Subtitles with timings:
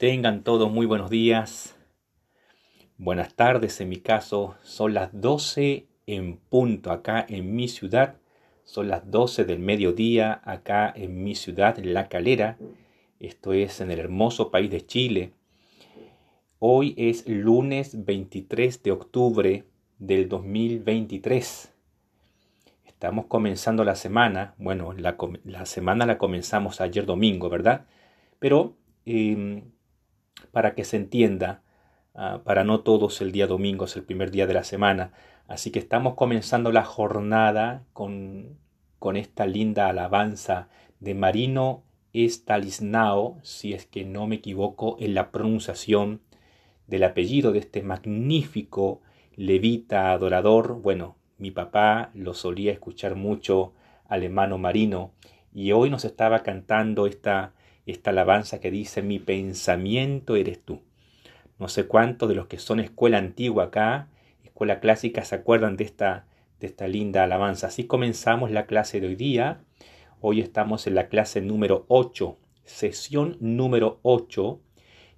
[0.00, 1.76] Tengan todos muy buenos días.
[2.96, 8.16] Buenas tardes, en mi caso, son las 12 en punto acá en mi ciudad.
[8.64, 12.56] Son las 12 del mediodía acá en mi ciudad, La Calera.
[13.18, 15.34] Esto es en el hermoso país de Chile.
[16.60, 19.64] Hoy es lunes 23 de octubre
[19.98, 21.74] del 2023.
[22.86, 24.54] Estamos comenzando la semana.
[24.56, 27.84] Bueno, la, semana la comenzamos ayer domingo, ¿verdad?
[28.38, 29.62] Pero eh,
[30.52, 31.62] para que se entienda,
[32.14, 35.12] ah, para no todos el día domingo es el primer día de la semana.
[35.48, 38.58] Así que estamos comenzando la jornada con,
[38.98, 40.68] con esta linda alabanza
[41.00, 41.82] de Marino
[42.12, 46.20] Estalisnao, si es que no me equivoco en la pronunciación
[46.86, 49.00] del apellido de este magnífico
[49.36, 50.80] levita adorador.
[50.82, 53.72] Bueno, mi papá lo solía escuchar mucho
[54.08, 55.12] al hermano Marino
[55.54, 57.54] y hoy nos estaba cantando esta
[57.86, 60.80] esta alabanza que dice, mi pensamiento eres tú.
[61.58, 64.08] No sé cuántos de los que son escuela antigua acá,
[64.44, 66.26] escuela clásica, se acuerdan de esta,
[66.58, 67.68] de esta linda alabanza.
[67.68, 69.60] Así comenzamos la clase de hoy día.
[70.20, 74.60] Hoy estamos en la clase número 8, sesión número 8,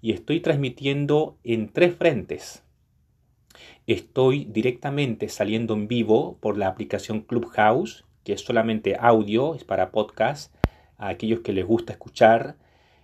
[0.01, 2.63] y estoy transmitiendo en tres frentes.
[3.87, 9.91] Estoy directamente saliendo en vivo por la aplicación Clubhouse, que es solamente audio, es para
[9.91, 10.55] podcast
[11.03, 12.57] a aquellos que les gusta escuchar.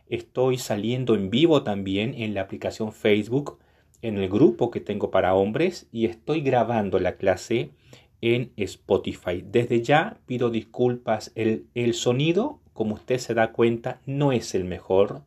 [0.09, 3.59] Estoy saliendo en vivo también en la aplicación Facebook,
[4.01, 7.71] en el grupo que tengo para hombres y estoy grabando la clase
[8.21, 9.45] en Spotify.
[9.45, 11.33] Desde ya pido disculpas.
[11.35, 15.23] El, el sonido, como usted se da cuenta, no es el mejor.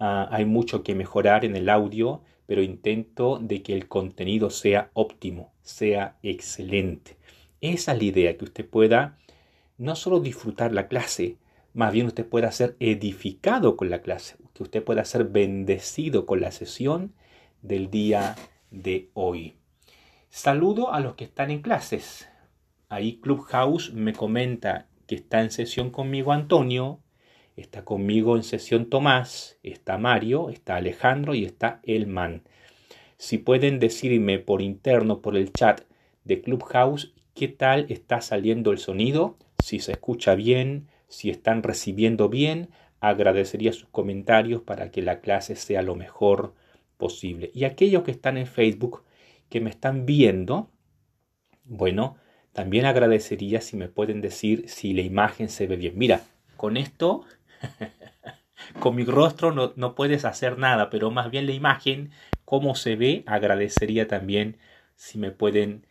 [0.00, 4.90] Ah, hay mucho que mejorar en el audio, pero intento de que el contenido sea
[4.92, 7.16] óptimo, sea excelente.
[7.60, 9.18] Esa es la idea, que usted pueda
[9.78, 11.36] no solo disfrutar la clase,
[11.76, 16.40] más bien usted pueda ser edificado con la clase, que usted pueda ser bendecido con
[16.40, 17.12] la sesión
[17.60, 18.34] del día
[18.70, 19.56] de hoy.
[20.30, 22.30] Saludo a los que están en clases.
[22.88, 27.00] Ahí Clubhouse me comenta que está en sesión conmigo Antonio,
[27.56, 32.42] está conmigo en sesión Tomás, está Mario, está Alejandro y está Elman.
[33.18, 35.82] Si pueden decirme por interno, por el chat
[36.24, 42.28] de Clubhouse, qué tal está saliendo el sonido, si se escucha bien, si están recibiendo
[42.28, 46.54] bien, agradecería sus comentarios para que la clase sea lo mejor
[46.96, 47.50] posible.
[47.54, 49.04] Y aquellos que están en Facebook,
[49.48, 50.70] que me están viendo,
[51.64, 52.16] bueno,
[52.52, 55.96] también agradecería si me pueden decir si la imagen se ve bien.
[55.96, 56.22] Mira,
[56.56, 57.24] con esto,
[58.80, 62.10] con mi rostro no, no, puedes hacer nada, pero más bien la imagen,
[62.44, 64.56] cómo se ve, agradecería también
[64.94, 65.86] si me pueden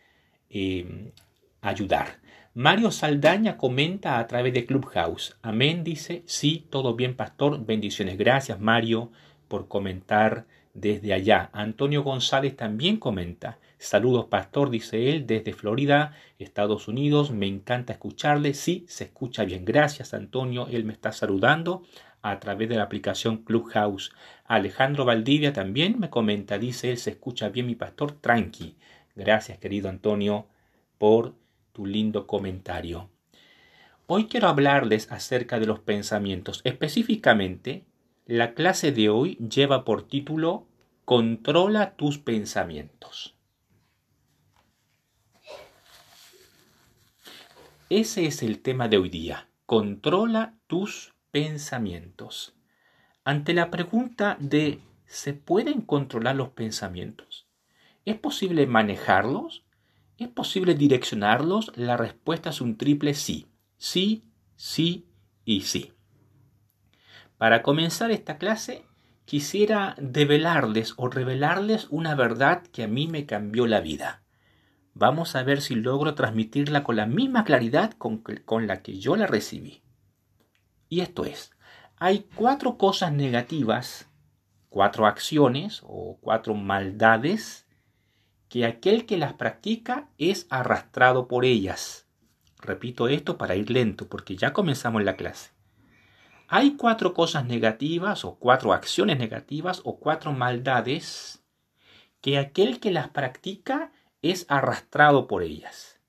[0.50, 1.12] eh,
[1.60, 2.18] ayudar.
[2.58, 5.36] Mario Saldaña comenta a través de Clubhouse.
[5.42, 6.22] Amén, dice.
[6.24, 7.62] Sí, todo bien, pastor.
[7.66, 8.16] Bendiciones.
[8.16, 9.12] Gracias, Mario,
[9.46, 11.50] por comentar desde allá.
[11.52, 13.58] Antonio González también comenta.
[13.76, 17.30] Saludos, pastor, dice él, desde Florida, Estados Unidos.
[17.30, 18.54] Me encanta escucharle.
[18.54, 19.66] Sí, se escucha bien.
[19.66, 20.66] Gracias, Antonio.
[20.70, 21.82] Él me está saludando
[22.22, 24.12] a través de la aplicación Clubhouse.
[24.46, 26.56] Alejandro Valdivia también me comenta.
[26.56, 28.12] Dice él, se escucha bien, mi pastor.
[28.12, 28.78] Tranqui.
[29.14, 30.46] Gracias, querido Antonio,
[30.96, 31.34] por
[31.76, 33.10] tu lindo comentario.
[34.06, 36.62] Hoy quiero hablarles acerca de los pensamientos.
[36.64, 37.84] Específicamente,
[38.24, 40.66] la clase de hoy lleva por título
[41.04, 43.36] Controla tus pensamientos.
[47.90, 49.50] Ese es el tema de hoy día.
[49.66, 52.56] Controla tus pensamientos.
[53.22, 57.46] Ante la pregunta de ¿se pueden controlar los pensamientos?
[58.06, 59.65] ¿Es posible manejarlos?
[60.18, 61.72] ¿Es posible direccionarlos?
[61.76, 63.46] La respuesta es un triple sí.
[63.76, 65.06] Sí, sí
[65.44, 65.92] y sí.
[67.36, 68.86] Para comenzar esta clase,
[69.26, 74.22] quisiera develarles o revelarles una verdad que a mí me cambió la vida.
[74.94, 79.16] Vamos a ver si logro transmitirla con la misma claridad con, con la que yo
[79.16, 79.82] la recibí.
[80.88, 81.52] Y esto es,
[81.98, 84.08] hay cuatro cosas negativas,
[84.70, 87.65] cuatro acciones o cuatro maldades
[88.48, 92.06] que aquel que las practica es arrastrado por ellas.
[92.60, 95.50] Repito esto para ir lento porque ya comenzamos la clase.
[96.48, 101.42] Hay cuatro cosas negativas o cuatro acciones negativas o cuatro maldades
[102.20, 106.00] que aquel que las practica es arrastrado por ellas.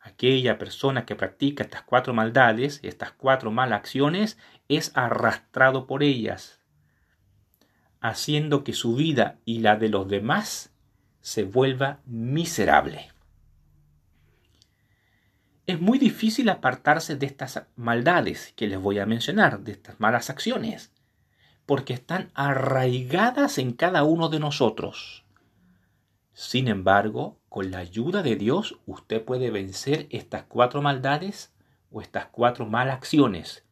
[0.00, 4.38] Aquella persona que practica estas cuatro maldades, estas cuatro malas acciones,
[4.68, 6.60] es arrastrado por ellas,
[8.00, 10.71] haciendo que su vida y la de los demás
[11.22, 13.10] se vuelva miserable.
[15.66, 20.28] Es muy difícil apartarse de estas maldades que les voy a mencionar, de estas malas
[20.28, 20.92] acciones,
[21.64, 25.24] porque están arraigadas en cada uno de nosotros.
[26.32, 31.54] Sin embargo, con la ayuda de Dios, usted puede vencer estas cuatro maldades
[31.92, 33.64] o estas cuatro malas acciones.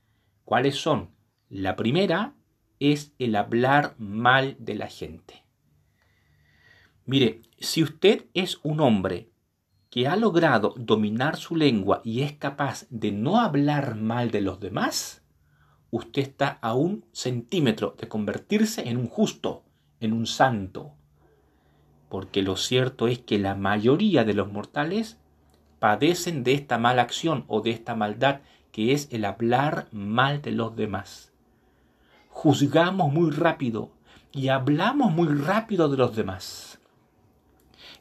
[0.44, 1.10] ¿Cuáles son?
[1.48, 2.34] La primera
[2.78, 5.44] es el hablar mal de la gente.
[7.10, 9.30] Mire, si usted es un hombre
[9.90, 14.60] que ha logrado dominar su lengua y es capaz de no hablar mal de los
[14.60, 15.20] demás,
[15.90, 19.64] usted está a un centímetro de convertirse en un justo,
[19.98, 20.92] en un santo.
[22.08, 25.18] Porque lo cierto es que la mayoría de los mortales
[25.80, 30.52] padecen de esta mala acción o de esta maldad que es el hablar mal de
[30.52, 31.32] los demás.
[32.28, 33.90] Juzgamos muy rápido
[34.30, 36.69] y hablamos muy rápido de los demás.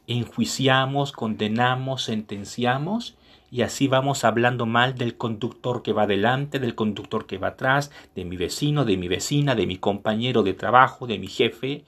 [0.10, 3.16] Enjuiciamos, condenamos, sentenciamos
[3.52, 7.92] y así vamos hablando mal del conductor que va delante, del conductor que va atrás,
[8.16, 11.86] de mi vecino, de mi vecina, de mi compañero de trabajo, de mi jefe,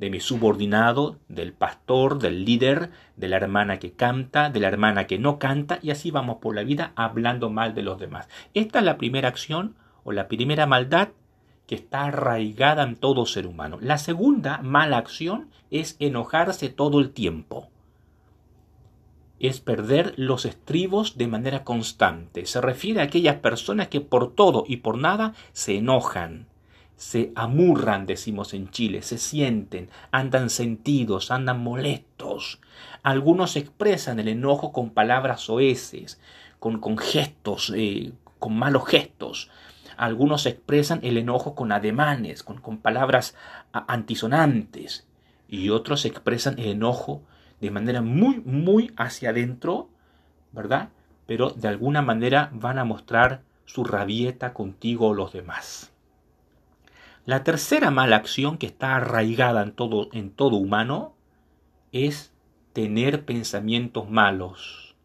[0.00, 5.06] de mi subordinado, del pastor, del líder, de la hermana que canta, de la hermana
[5.06, 8.28] que no canta, y así vamos por la vida hablando mal de los demás.
[8.52, 11.10] Esta es la primera acción o la primera maldad
[11.70, 13.78] que está arraigada en todo ser humano.
[13.80, 17.68] La segunda mala acción es enojarse todo el tiempo.
[19.38, 22.44] Es perder los estribos de manera constante.
[22.46, 26.48] Se refiere a aquellas personas que por todo y por nada se enojan,
[26.96, 32.58] se amurran, decimos en Chile, se sienten, andan sentidos, andan molestos.
[33.04, 36.20] Algunos expresan el enojo con palabras oeces,
[36.58, 39.52] con, con gestos, eh, con malos gestos.
[40.00, 43.36] Algunos expresan el enojo con ademanes, con, con palabras
[43.70, 45.06] antisonantes.
[45.46, 47.20] Y otros expresan el enojo
[47.60, 49.90] de manera muy, muy hacia adentro,
[50.52, 50.88] ¿verdad?
[51.26, 55.92] Pero de alguna manera van a mostrar su rabieta contigo o los demás.
[57.26, 61.12] La tercera mala acción que está arraigada en todo, en todo humano
[61.92, 62.32] es
[62.72, 64.96] tener pensamientos malos.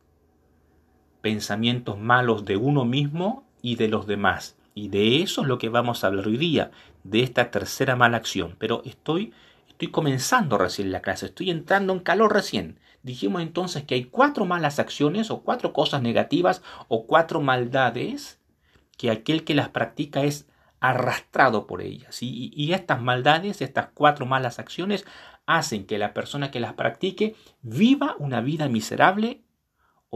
[1.19, 4.54] Pensamientos malos de uno mismo y de los demás.
[4.75, 6.69] Y de eso es lo que vamos a hablar hoy día,
[7.03, 8.57] de esta tercera mala acción.
[8.59, 9.33] Pero estoy,
[9.69, 12.77] estoy comenzando recién la clase, estoy entrando en calor recién.
[13.01, 18.39] Dijimos entonces que hay cuatro malas acciones o cuatro cosas negativas o cuatro maldades
[18.97, 20.47] que aquel que las practica es
[20.81, 22.17] arrastrado por ellas.
[22.21, 25.05] Y, estas maldades, estas cuatro malas acciones,
[25.45, 29.44] hacen que la persona que las practique viva una vida miserable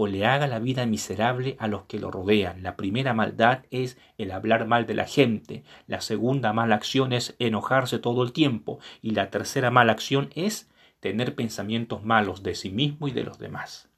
[0.02, 2.64] o le haga la vida miserable a los que lo rodean.
[2.64, 5.66] La primera maldad es el hablar mal de la gente.
[5.88, 8.80] La segunda mala acción es enojarse todo el tiempo.
[9.02, 10.70] Y la tercera mala acción es
[11.02, 13.90] tener pensamientos malos de sí mismo y de los demás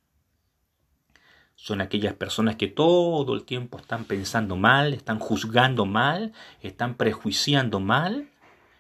[1.56, 7.80] son aquellas personas que todo el tiempo están pensando mal, están juzgando mal, están prejuiciando
[7.80, 8.32] mal,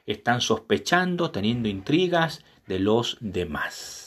[0.07, 4.00] están sospechando, teniendo intrigas de los demás.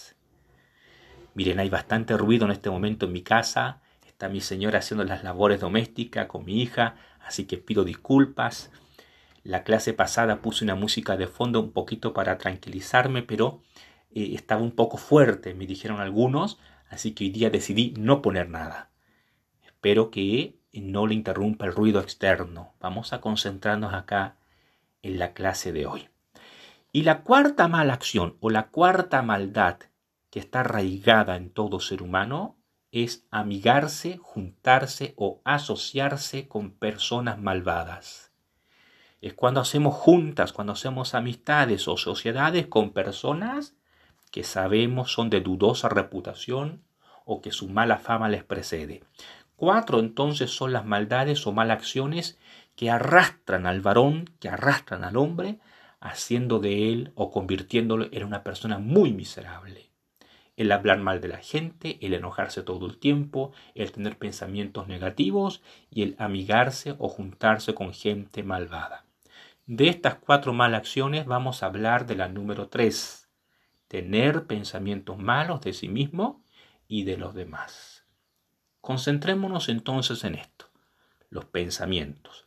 [1.34, 3.80] Miren, hay bastante ruido en este momento en mi casa.
[4.06, 8.70] Está mi señora haciendo las labores domésticas con mi hija, así que pido disculpas.
[9.42, 13.62] La clase pasada puse una música de fondo un poquito para tranquilizarme, pero
[14.14, 16.58] eh, estaba un poco fuerte, me dijeron algunos,
[16.94, 18.90] Así que hoy día decidí no poner nada.
[19.64, 22.74] Espero que no le interrumpa el ruido externo.
[22.80, 24.36] Vamos a concentrarnos acá
[25.02, 26.08] en la clase de hoy.
[26.92, 29.78] Y la cuarta mala acción o la cuarta maldad
[30.34, 32.58] que está arraigada en todo ser humano
[32.90, 38.32] es amigarse, juntarse o asociarse con personas malvadas.
[39.20, 43.76] Es cuando hacemos juntas, cuando hacemos amistades o sociedades con personas
[44.32, 46.82] que sabemos son de dudosa reputación
[47.24, 49.04] o que su mala fama les precede.
[49.54, 52.40] Cuatro entonces son las maldades o malas acciones
[52.74, 55.60] que arrastran al varón, que arrastran al hombre,
[56.00, 59.93] haciendo de él o convirtiéndolo en una persona muy miserable.
[60.56, 65.62] El hablar mal de la gente, el enojarse todo el tiempo, el tener pensamientos negativos
[65.90, 69.04] y el amigarse o juntarse con gente malvada.
[69.66, 73.28] De estas cuatro malas acciones vamos a hablar de la número tres,
[73.88, 76.44] tener pensamientos malos de sí mismo
[76.86, 78.04] y de los demás.
[78.80, 80.66] Concentrémonos entonces en esto,
[81.30, 82.44] los pensamientos.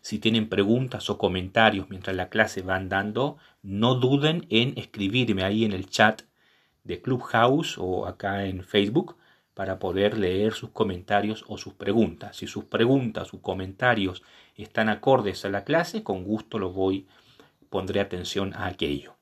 [0.00, 5.64] Si tienen preguntas o comentarios mientras la clase va andando, no duden en escribirme ahí
[5.64, 6.22] en el chat
[6.84, 9.16] de Clubhouse o acá en Facebook
[9.54, 12.36] para poder leer sus comentarios o sus preguntas.
[12.36, 14.22] Si sus preguntas o comentarios
[14.56, 17.06] están acordes a la clase, con gusto lo voy,
[17.68, 19.16] pondré atención a aquello.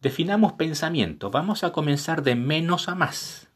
[0.00, 1.30] Definamos pensamiento.
[1.30, 3.48] Vamos a comenzar de menos a más.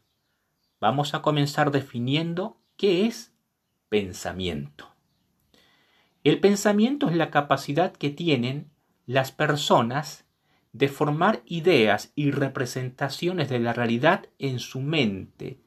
[0.79, 3.33] Vamos a comenzar definiendo qué es
[3.89, 4.93] pensamiento.
[6.23, 8.69] El pensamiento es la capacidad que tienen
[9.05, 10.22] las personas
[10.73, 15.59] de formar ideas y representaciones de la realidad en su mente,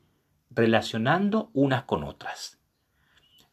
[0.50, 2.58] relacionando unas con otras.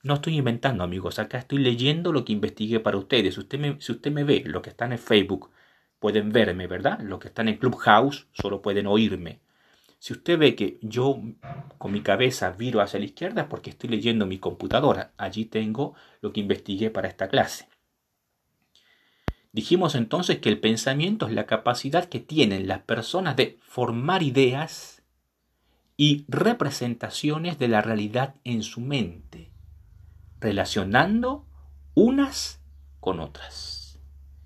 [0.01, 3.38] No estoy inventando, amigos, acá estoy leyendo lo que investigué para ustedes.
[3.38, 5.51] Usted me, si usted me ve, lo que están en Facebook,
[6.00, 7.00] pueden verme, ¿verdad?
[7.00, 9.39] Los que están en Clubhouse solo pueden oírme.
[10.00, 11.22] Si usted ve que yo
[11.77, 15.13] con mi cabeza viro hacia la izquierda es porque estoy leyendo mi computadora.
[15.15, 17.69] Allí tengo lo que investigué para esta clase.
[19.53, 25.03] Dijimos entonces que el pensamiento es la capacidad que tienen las personas de formar ideas
[25.95, 29.51] y representaciones de la realidad en su mente,
[30.39, 31.45] relacionando
[31.93, 32.63] unas
[33.00, 34.00] con otras.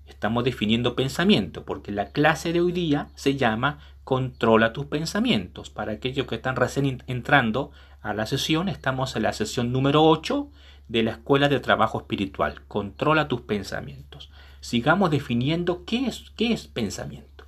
[0.04, 5.70] Estamos definiendo pensamiento porque la clase de hoy día se llama Controla tus pensamientos.
[5.70, 7.70] Para aquellos que están recién entrando
[8.02, 10.50] a la sesión, estamos en la sesión número 8
[10.88, 12.62] de la Escuela de Trabajo Espiritual.
[12.68, 14.30] Controla tus pensamientos.
[14.68, 17.46] Sigamos definiendo qué es, qué es pensamiento.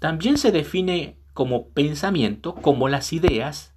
[0.00, 3.72] También se define como pensamiento como las ideas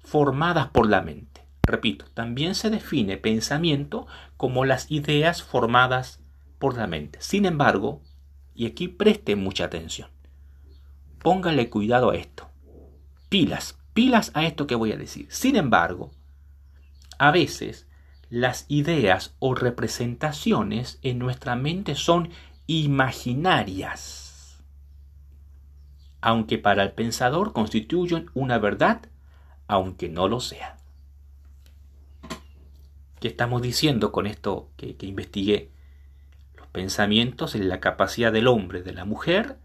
[0.00, 1.46] formadas por la mente.
[1.62, 6.18] Repito, también se define pensamiento como las ideas formadas
[6.58, 7.20] por la mente.
[7.22, 8.02] Sin embargo,
[8.52, 10.10] y aquí preste mucha atención,
[11.20, 12.50] póngale cuidado a esto.
[13.28, 15.28] Pilas, pilas a esto que voy a decir.
[15.30, 16.10] Sin embargo,
[17.20, 17.85] a veces
[18.30, 22.30] las ideas o representaciones en nuestra mente son
[22.66, 24.62] imaginarias,
[26.20, 29.02] aunque para el pensador constituyen una verdad,
[29.68, 30.76] aunque no lo sea.
[33.20, 35.70] ¿Qué estamos diciendo con esto que, investigué?
[36.56, 39.58] Los pensamientos en la capacidad del hombre, de la mujer,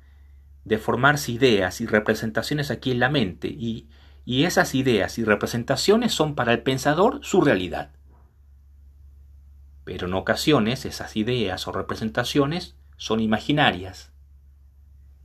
[0.64, 3.90] de formarse ideas y representaciones aquí en la mente y,
[4.24, 7.92] y esas ideas y representaciones son para el pensador su realidad.
[9.84, 14.12] Pero en ocasiones esas ideas o representaciones son imaginarias.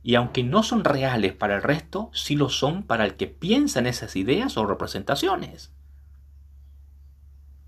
[0.03, 3.79] Y aunque no son reales para el resto, sí lo son para el que piensa
[3.79, 5.71] en esas ideas o representaciones.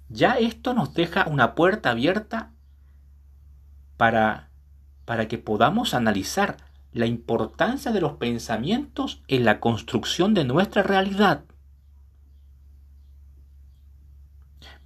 [0.10, 2.52] Ya esto nos deja una puerta abierta
[3.98, 4.50] para,
[5.06, 6.58] para que podamos analizar
[6.94, 11.44] la importancia de los pensamientos en la construcción de nuestra realidad.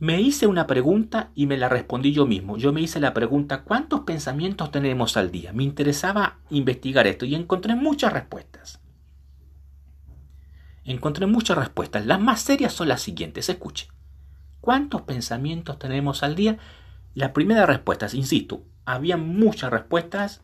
[0.03, 2.57] Me hice una pregunta y me la respondí yo mismo.
[2.57, 5.53] Yo me hice la pregunta, ¿cuántos pensamientos tenemos al día?
[5.53, 8.81] Me interesaba investigar esto y encontré muchas respuestas.
[10.83, 12.05] Encontré muchas respuestas.
[12.05, 13.47] Las más serias son las siguientes.
[13.47, 13.87] Escuche.
[14.59, 16.57] ¿Cuántos pensamientos tenemos al día?
[17.13, 20.41] La primera respuesta, insisto, había muchas respuestas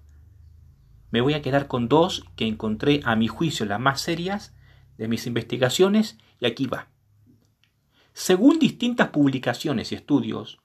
[1.11, 4.53] me voy a quedar con dos que encontré a mi juicio las más serias
[4.97, 6.87] de mis investigaciones y aquí va.
[8.13, 10.59] Según distintas publicaciones y estudios,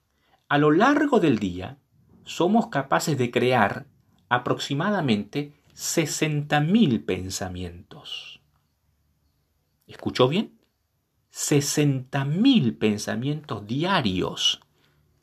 [0.49, 1.79] a lo largo del día
[2.25, 3.87] somos capaces de crear
[4.29, 8.41] aproximadamente 60.000 pensamientos.
[9.87, 10.59] ¿Escuchó bien?
[11.33, 14.61] 60.000 pensamientos diarios,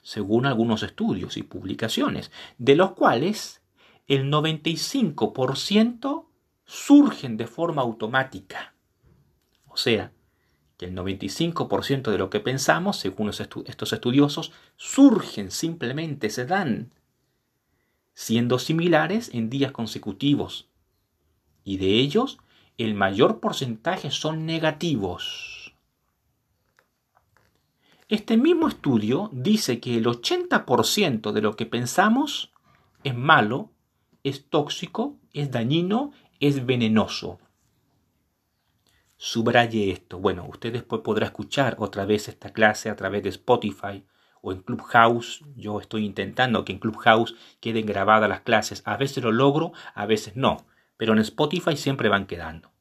[0.01, 3.61] según algunos estudios y publicaciones, de los cuales
[4.07, 6.25] el 95%
[6.65, 8.75] surgen de forma automática.
[9.67, 10.11] O sea,
[10.81, 16.89] que el 95% de lo que pensamos, según estos estudiosos, surgen simplemente, se dan,
[18.15, 20.69] siendo similares en días consecutivos.
[21.63, 22.39] Y de ellos,
[22.79, 25.75] el mayor porcentaje son negativos.
[28.09, 32.51] Este mismo estudio dice que el 80% de lo que pensamos
[33.03, 33.69] es malo
[34.23, 37.37] es tóxico, es dañino, es venenoso.
[39.23, 40.17] Subraye esto.
[40.17, 44.03] Bueno, usted después podrá escuchar otra vez esta clase a través de Spotify
[44.41, 45.43] o en Clubhouse.
[45.55, 48.81] Yo estoy intentando que en Clubhouse queden grabadas las clases.
[48.83, 50.65] A veces lo logro, a veces no.
[50.97, 52.71] Pero en Spotify siempre van quedando.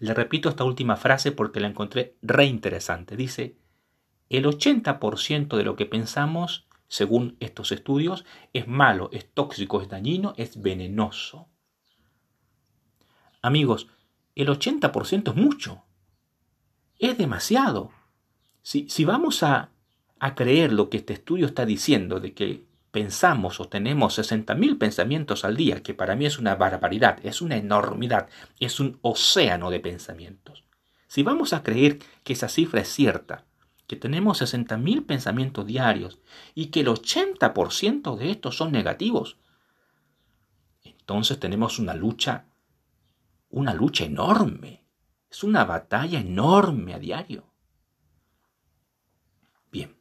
[0.00, 3.14] Le repito esta última frase porque la encontré re interesante.
[3.14, 3.56] Dice,
[4.30, 10.34] el 80% de lo que pensamos según estos estudios, es malo, es tóxico, es dañino,
[10.36, 11.46] es venenoso.
[13.40, 13.86] Amigos,
[14.42, 15.84] el 80% es mucho.
[16.98, 17.90] Es demasiado.
[18.62, 19.70] Si, si vamos a,
[20.18, 25.44] a, creer lo que este estudio está diciendo, de que pensamos o tenemos 60.000 pensamientos
[25.44, 28.28] al día, que para mí es una barbaridad, es una enormidad,
[28.60, 30.64] es un océano de pensamientos.
[31.08, 33.44] Si vamos a creer que esa cifra es cierta,
[33.88, 36.18] que tenemos 60.000 pensamientos diarios
[36.54, 39.38] y que el 80% de estos son negativos,
[40.84, 42.44] entonces tenemos una lucha,
[43.50, 44.86] una lucha enorme.
[45.30, 47.52] Es una batalla enorme a diario.
[49.70, 49.96] Bien,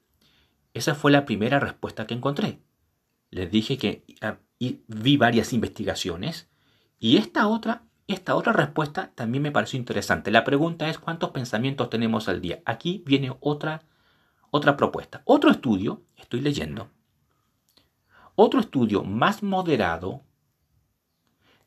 [0.73, 2.61] Esa fue la primera respuesta que encontré.
[3.29, 6.49] Les dije que ah, vi varias investigaciones
[6.99, 10.31] y esta otra, esta otra respuesta también me pareció interesante.
[10.31, 12.61] La pregunta es cuántos pensamientos tenemos al día.
[12.65, 13.83] Aquí viene otra,
[14.49, 15.21] otra propuesta.
[15.25, 16.89] Otro estudio, estoy leyendo,
[18.39, 20.23] otro estudio más moderado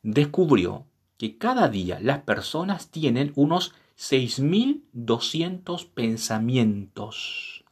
[0.03, 0.87] descubrió
[1.21, 7.63] que cada día las personas tienen unos 6.200 pensamientos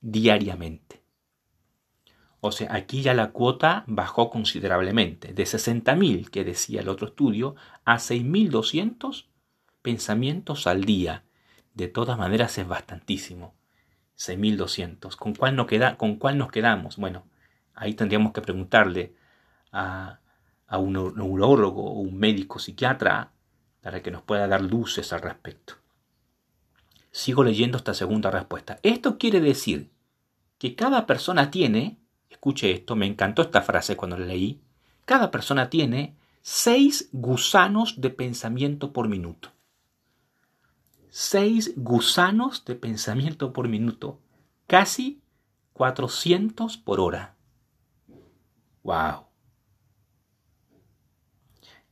[0.00, 1.00] diariamente.
[2.40, 7.54] O sea, aquí ya la cuota bajó considerablemente, de 60.000 que decía el otro estudio
[7.84, 9.26] a 6.200
[9.80, 11.22] pensamientos al día.
[11.74, 13.54] De todas maneras es bastantísimo.
[14.18, 15.14] 6.200.
[15.14, 16.96] ¿Con cuál, ¿Con cuál nos quedamos?
[16.96, 17.24] Bueno,
[17.76, 19.14] ahí tendríamos que preguntarle
[19.70, 20.18] a,
[20.74, 23.30] a un neurólogo o un médico psiquiatra
[23.80, 25.74] para que nos pueda dar luces al respecto.
[27.12, 28.80] Sigo leyendo esta segunda respuesta.
[28.82, 29.92] Esto quiere decir
[30.58, 34.60] que cada persona tiene, escuche esto, me encantó esta frase cuando la leí,
[35.04, 39.52] cada persona tiene seis gusanos de pensamiento por minuto.
[41.10, 44.18] Seis gusanos de pensamiento por minuto,
[44.66, 45.22] casi
[45.74, 47.36] 400 por hora.
[48.82, 49.33] ¡Wow!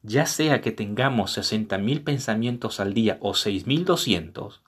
[0.02, 4.60] Ya sea que tengamos 60.000 pensamientos al día o 6.200,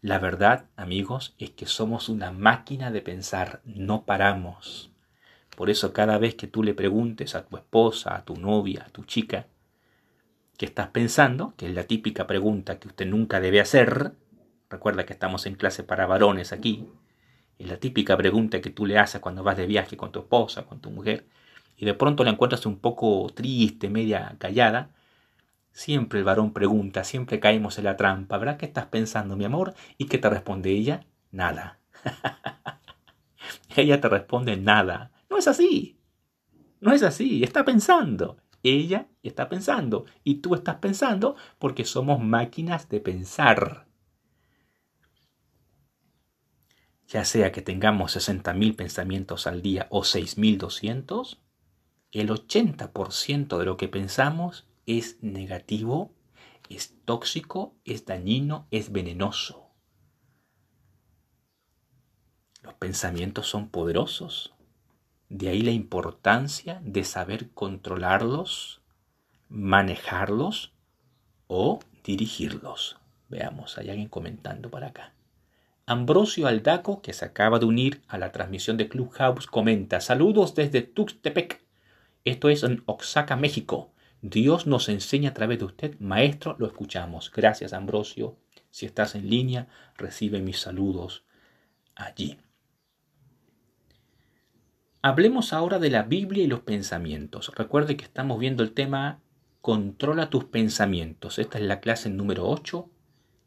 [0.00, 4.92] la verdad, amigos, es que somos una máquina de pensar, no paramos.
[5.56, 8.90] Por eso cada vez que tú le preguntes a tu esposa, a tu novia, a
[8.90, 9.48] tu chica,
[10.56, 11.54] ¿qué estás pensando?
[11.56, 14.12] Que es la típica pregunta que usted nunca debe hacer.
[14.70, 16.86] Recuerda que estamos en clase para varones aquí.
[17.58, 20.64] Es la típica pregunta que tú le haces cuando vas de viaje con tu esposa,
[20.64, 21.26] con tu mujer
[21.78, 24.90] y de pronto la encuentras un poco triste, media callada,
[25.70, 29.74] siempre el varón pregunta, siempre caemos en la trampa, ¿verdad qué estás pensando, mi amor?
[29.96, 31.06] ¿Y qué te responde ella?
[31.30, 31.78] Nada.
[33.76, 35.12] ella te responde nada.
[35.30, 36.00] No es así.
[36.80, 37.44] No es así.
[37.44, 38.38] Está pensando.
[38.64, 40.04] Ella está pensando.
[40.24, 43.86] Y tú estás pensando porque somos máquinas de pensar.
[47.06, 51.38] Ya sea que tengamos 60.000 pensamientos al día o 6.200,
[52.12, 56.10] el 80% de lo que pensamos es negativo,
[56.68, 59.66] es tóxico, es dañino, es venenoso.
[62.62, 64.54] Los pensamientos son poderosos.
[65.28, 68.80] De ahí la importancia de saber controlarlos,
[69.48, 70.72] manejarlos
[71.46, 72.98] o dirigirlos.
[73.28, 75.12] Veamos, hay alguien comentando para acá.
[75.84, 80.82] Ambrosio Aldaco, que se acaba de unir a la transmisión de Clubhouse, comenta, saludos desde
[80.82, 81.62] Tuxtepec,
[82.24, 83.92] esto es en Oaxaca, México.
[84.20, 87.30] Dios nos enseña a través de usted, maestro, lo escuchamos.
[87.30, 88.36] Gracias, Ambrosio.
[88.70, 91.24] Si estás en línea, recibe mis saludos
[91.94, 92.38] allí.
[95.00, 97.52] Hablemos ahora de la Biblia y los pensamientos.
[97.54, 99.20] Recuerde que estamos viendo el tema
[99.60, 101.38] Controla tus pensamientos.
[101.38, 102.90] Esta es la clase número 8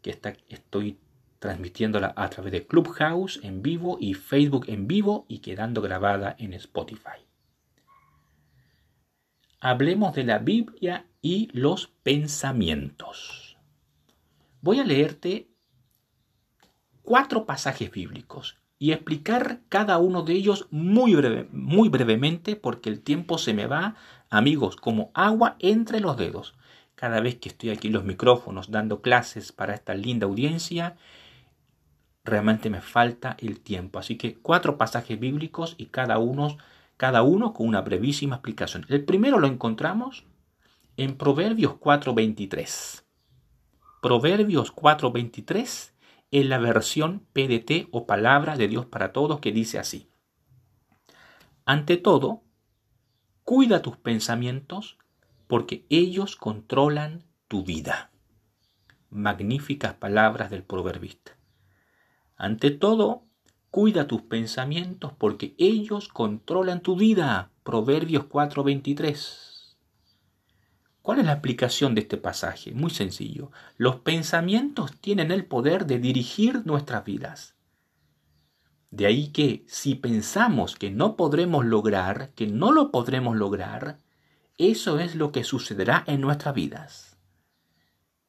[0.02, 0.98] que estoy
[1.40, 6.54] transmitiéndola a través de Clubhouse en vivo y Facebook en vivo y quedando grabada en
[6.54, 7.31] Spotify
[9.62, 13.58] hablemos de la Biblia y los pensamientos.
[14.62, 15.47] Voy a leerte
[17.04, 23.02] cuatro pasajes bíblicos y explicar cada uno de ellos muy, breve, muy brevemente porque el
[23.02, 23.95] tiempo se me va,
[24.32, 26.56] amigos, como agua entre los dedos.
[26.95, 30.97] Cada vez que estoy aquí en los micrófonos dando clases para esta linda audiencia,
[32.24, 34.00] realmente me falta el tiempo.
[34.00, 36.58] Así que cuatro pasajes bíblicos y cada uno
[37.02, 38.86] cada uno con una brevísima explicación.
[38.88, 40.28] El primero lo encontramos
[40.98, 43.06] en Proverbios 4.23.
[44.04, 45.94] Proverbios 4.23
[46.30, 50.12] en la versión PDT o Palabra de Dios para Todos que dice así.
[51.66, 52.44] Ante todo,
[53.46, 55.00] cuida tus pensamientos
[55.48, 58.12] porque ellos controlan tu vida.
[59.10, 61.36] Magníficas palabras del proverbista.
[62.36, 63.24] Ante todo,
[63.72, 67.52] Cuida tus pensamientos porque ellos controlan tu vida.
[67.64, 69.78] Proverbios 4:23.
[71.02, 72.74] ¿Cuál es la aplicación de este pasaje?
[72.74, 73.50] Muy sencillo.
[73.78, 77.56] Los pensamientos tienen el poder de dirigir nuestras vidas.
[78.90, 84.00] De ahí que si pensamos que no podremos lograr, que no lo podremos lograr,
[84.58, 87.18] eso es lo que sucederá en nuestras vidas.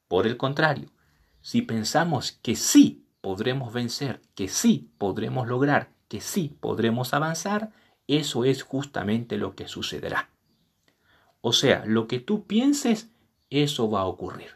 [0.07, 0.93] Por el contrario,
[1.41, 7.71] si pensamos que sí podremos vencer, que sí podremos lograr, que sí podremos avanzar,
[8.07, 10.29] eso es justamente lo que sucederá.
[11.41, 13.11] O sea, lo que tú pienses,
[13.49, 14.51] eso va a ocurrir.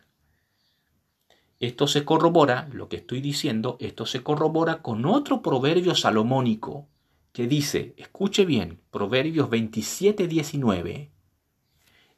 [1.59, 6.87] esto se corrobora, lo que estoy diciendo, esto se corrobora con otro proverbio salomónico
[7.33, 11.11] que dice, escuche bien, Proverbios 27, 19,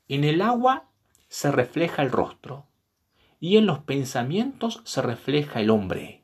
[0.08, 0.88] en el agua
[1.28, 2.66] se refleja el rostro
[3.38, 6.17] y en los pensamientos se refleja el hombre.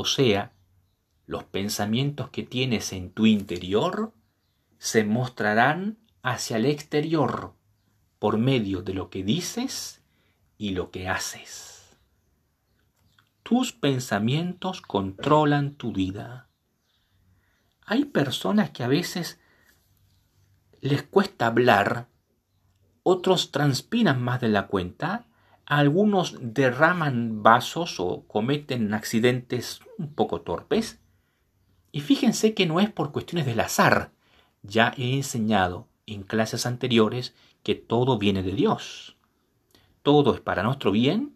[0.00, 0.52] O sea,
[1.26, 4.14] los pensamientos que tienes en tu interior
[4.78, 7.56] se mostrarán hacia el exterior
[8.20, 10.04] por medio de lo que dices
[10.56, 11.98] y lo que haces.
[13.42, 16.48] Tus pensamientos controlan tu vida.
[17.84, 19.40] Hay personas que a veces
[20.80, 22.06] les cuesta hablar,
[23.02, 25.26] otros transpiran más de la cuenta,
[25.68, 31.00] algunos derraman vasos o cometen accidentes un poco torpes.
[31.92, 34.10] Y fíjense que no es por cuestiones del azar.
[34.62, 39.18] Ya he enseñado en clases anteriores que todo viene de Dios
[40.08, 41.34] todo es para nuestro bien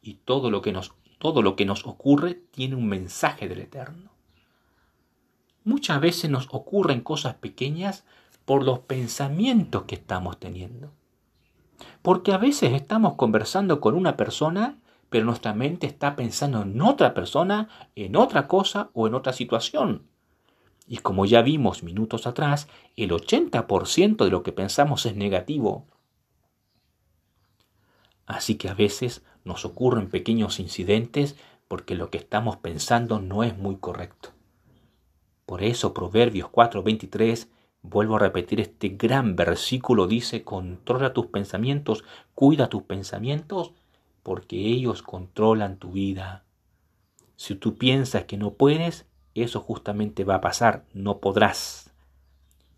[0.00, 4.12] y todo lo que nos, todo lo que nos ocurre tiene un mensaje del Eterno.
[5.64, 8.04] Muchas veces nos ocurren cosas pequeñas
[8.44, 10.92] por los pensamientos que estamos teniendo.
[12.02, 14.78] Porque a veces estamos conversando con una persona,
[15.10, 20.06] pero nuestra mente está pensando en otra persona, en otra cosa o en otra situación.
[20.86, 25.86] Y como ya vimos minutos atrás, el 80% de lo que pensamos es negativo.
[28.26, 31.36] Así que a veces nos ocurren pequeños incidentes
[31.68, 34.30] porque lo que estamos pensando no es muy correcto.
[35.46, 37.48] Por eso Proverbios 4:23,
[37.84, 42.02] vuelvo a repetir este gran versículo, dice, controla tus pensamientos,
[42.34, 43.72] cuida tus pensamientos,
[44.22, 46.44] porque ellos controlan tu vida.
[47.36, 51.92] Si tú piensas que no puedes, eso justamente va a pasar, no podrás.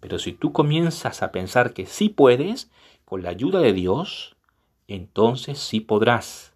[0.00, 2.70] Pero si tú comienzas a pensar que sí puedes,
[3.04, 4.36] con la ayuda de Dios,
[4.88, 6.52] entonces sí podrás.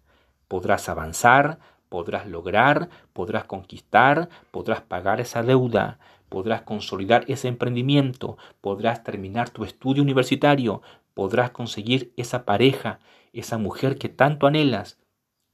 [0.49, 5.99] Podrás avanzar, podrás lograr, podrás conquistar, podrás pagar esa deuda,
[6.31, 10.81] podrás consolidar ese emprendimiento, podrás terminar tu estudio universitario,
[11.13, 12.99] podrás conseguir esa pareja,
[13.33, 14.97] esa mujer que tanto anhelas.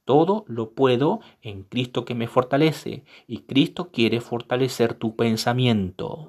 [0.04, 6.28] Todo lo puedo en Cristo que me fortalece y Cristo quiere fortalecer tu pensamiento.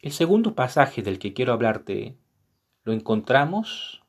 [0.00, 2.16] El segundo pasaje del que quiero hablarte
[2.82, 4.02] lo encontramos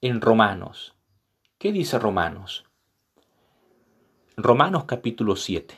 [0.00, 0.94] en Romanos.
[1.60, 2.64] ¿Qué dice Romanos?
[4.38, 5.74] Romanos capítulo 7.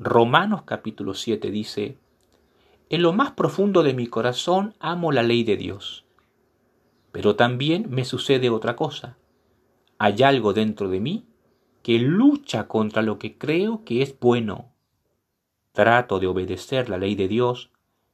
[0.00, 1.96] Romanos capítulo 7 dice,
[2.90, 6.04] En lo más profundo de mi corazón amo la ley de Dios,
[7.12, 9.16] pero también me sucede otra cosa.
[9.98, 11.24] Hay algo dentro de mí
[11.84, 14.72] que lucha contra lo que creo que es bueno.
[15.70, 17.70] Trato de obedecer la ley de Dios,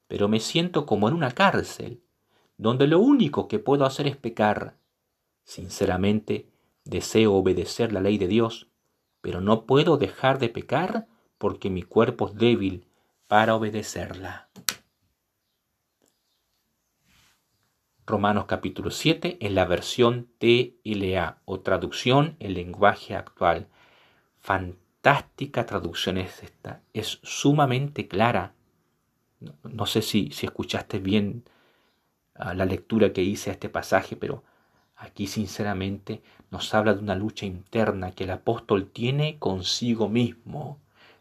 [0.09, 2.03] pero me siento como en una cárcel,
[2.59, 4.77] donde lo único que puedo hacer es pecar.
[5.45, 6.52] Sinceramente,
[6.85, 8.69] deseo obedecer la ley de Dios,
[9.21, 11.07] pero no puedo dejar de pecar
[11.39, 12.87] porque mi cuerpo es débil
[13.27, 14.49] para obedecerla.
[18.05, 23.69] Romanos capítulo 7 en la versión TLA o traducción en lenguaje actual.
[24.41, 28.55] Fantástica traducción es esta, es sumamente clara,
[29.63, 31.45] no sé si, si escuchaste bien
[32.35, 34.43] ah, la lectura que hice a este pasaje, pero
[35.03, 40.79] aquí sinceramente nos habla de una lucha interna que el apóstol tiene consigo mismo.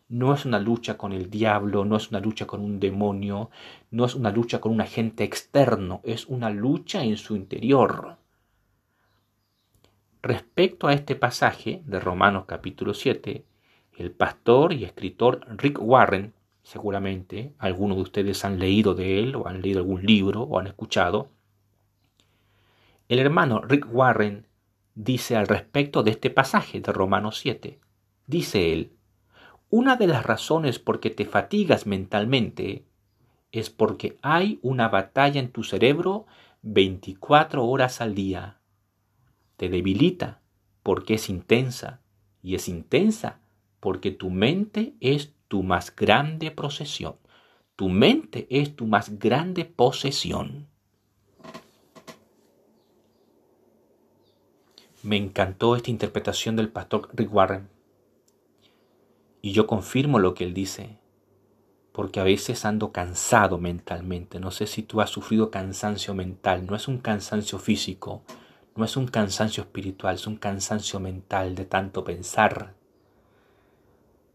[0.07, 3.49] No es una lucha con el diablo, no es una lucha con un demonio,
[3.89, 8.17] no es una lucha con un agente externo, es una lucha en su interior.
[10.21, 13.43] Respecto a este pasaje de Romanos capítulo 7,
[13.97, 19.47] el pastor y escritor Rick Warren seguramente algunos de ustedes han leído de él o
[19.47, 21.29] han leído algún libro o han escuchado.
[23.11, 24.47] El hermano Rick Warren
[24.95, 27.81] dice al respecto de este pasaje de Romanos 7.
[28.25, 28.93] Dice él,
[29.69, 32.85] una de las razones por que te fatigas mentalmente
[33.51, 36.25] es porque hay una batalla en tu cerebro
[36.61, 38.61] 24 horas al día.
[39.57, 40.39] Te debilita
[40.81, 41.99] porque es intensa
[42.41, 43.41] y es intensa
[43.81, 47.17] porque tu mente es tu más grande procesión.
[47.75, 50.70] Tu mente es tu más grande posesión.
[55.03, 57.69] Me encantó esta interpretación del pastor Rick Warren.
[59.41, 60.99] Y yo confirmo lo que él dice,
[61.91, 64.39] porque a veces ando cansado mentalmente.
[64.39, 66.67] No sé si tú has sufrido cansancio mental.
[66.67, 68.21] No es un cansancio físico,
[68.75, 72.75] no es un cansancio espiritual, es un cansancio mental de tanto pensar,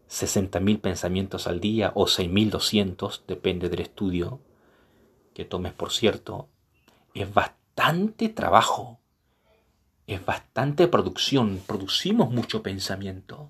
[0.09, 4.39] 60.000 pensamientos al día o 6.200, depende del estudio,
[5.33, 6.49] que tomes, por cierto,
[7.13, 8.99] es bastante trabajo,
[10.07, 13.49] es bastante producción, producimos mucho pensamiento.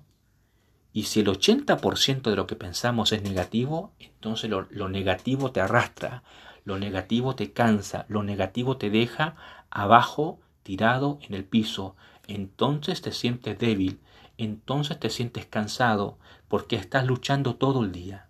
[0.92, 5.60] Y si el 80% de lo que pensamos es negativo, entonces lo, lo, negativo te
[5.60, 6.24] arrastra,
[6.64, 9.36] lo negativo te cansa, lo negativo te deja
[9.70, 11.94] abajo, tirado en el piso.
[12.26, 14.00] Entonces te sientes débil,
[14.36, 16.18] entonces te sientes cansado,
[16.48, 18.26] porque estás luchando todo el día.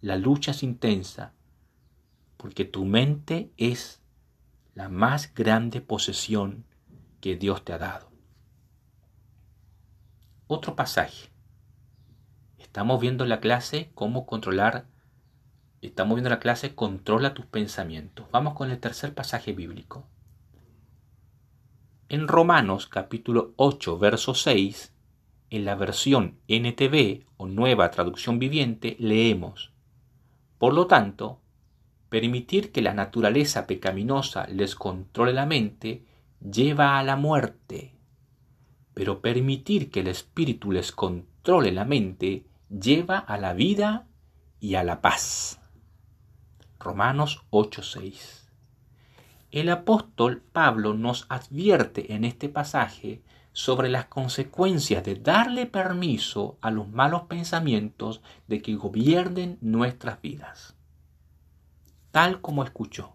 [0.00, 1.34] La lucha es intensa,
[2.38, 4.00] porque tu mente es
[4.74, 6.64] la más grande posesión
[7.24, 8.10] que Dios te ha dado.
[10.46, 11.30] Otro pasaje.
[12.58, 14.84] Estamos viendo la clase cómo controlar.
[15.80, 18.26] Estamos viendo la clase controla tus pensamientos.
[18.30, 20.06] Vamos con el tercer pasaje bíblico.
[22.10, 24.92] En Romanos capítulo 8, verso 6,
[25.48, 29.72] en la versión NTV o Nueva Traducción Viviente leemos,
[30.58, 31.40] Por lo tanto,
[32.10, 36.04] permitir que la naturaleza pecaminosa les controle la mente
[36.44, 37.94] lleva a la muerte,
[38.92, 44.06] pero permitir que el espíritu les controle la mente lleva a la vida
[44.60, 45.58] y a la paz.
[46.78, 48.50] Romanos 8:6
[49.50, 56.70] El apóstol Pablo nos advierte en este pasaje sobre las consecuencias de darle permiso a
[56.70, 60.76] los malos pensamientos de que gobiernen nuestras vidas.
[62.10, 63.14] Tal como escuchó,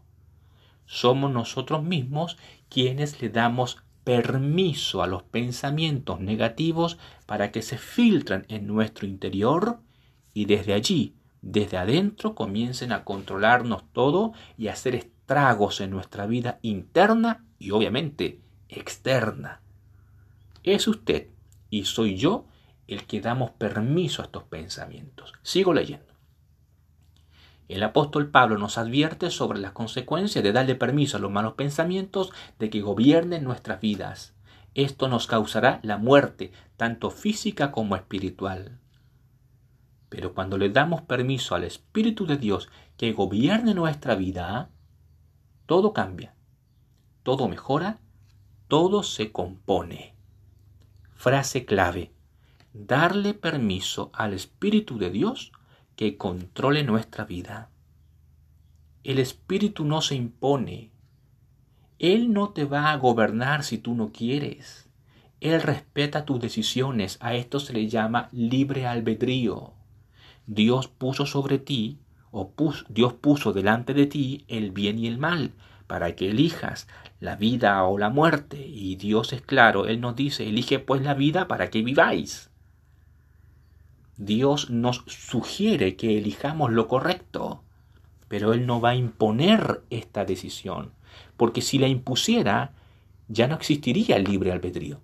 [0.86, 2.38] somos nosotros mismos
[2.70, 9.80] quienes le damos permiso a los pensamientos negativos para que se filtren en nuestro interior
[10.34, 16.26] y desde allí, desde adentro, comiencen a controlarnos todo y a hacer estragos en nuestra
[16.26, 19.62] vida interna y obviamente externa.
[20.64, 21.28] Es usted
[21.70, 22.46] y soy yo
[22.88, 25.34] el que damos permiso a estos pensamientos.
[25.44, 26.09] Sigo leyendo.
[27.70, 32.34] El apóstol Pablo nos advierte sobre las consecuencias de darle permiso a los malos pensamientos
[32.58, 34.34] de que gobiernen nuestras vidas.
[34.74, 38.80] Esto nos causará la muerte, tanto física como espiritual.
[40.10, 44.72] Pero cuando le damos permiso al Espíritu de Dios que gobierne nuestra vida,
[45.68, 46.34] todo cambia,
[47.22, 48.00] todo mejora,
[48.68, 50.16] todo se compone.
[51.14, 52.14] Frase clave.
[52.74, 55.52] Darle permiso al Espíritu de Dios
[56.00, 57.68] que controle nuestra vida.
[59.04, 60.92] El Espíritu no se impone.
[62.00, 64.88] Él no te va a gobernar si tú no quieres.
[65.42, 67.18] Él respeta tus decisiones.
[67.20, 69.74] A esto se le llama libre albedrío.
[70.48, 72.00] Dios puso sobre ti,
[72.32, 72.54] o
[72.88, 75.52] Dios puso delante de ti el bien y el mal,
[75.86, 76.88] para que elijas
[77.20, 78.66] la vida o la muerte.
[78.66, 82.49] Y Dios es claro, Él nos dice, elige pues la vida para que viváis.
[84.20, 87.64] Dios nos sugiere que elijamos lo correcto,
[88.28, 90.92] pero Él no va a imponer esta decisión,
[91.38, 92.74] porque si la impusiera,
[93.30, 95.00] ya no existiría el libre albedrío.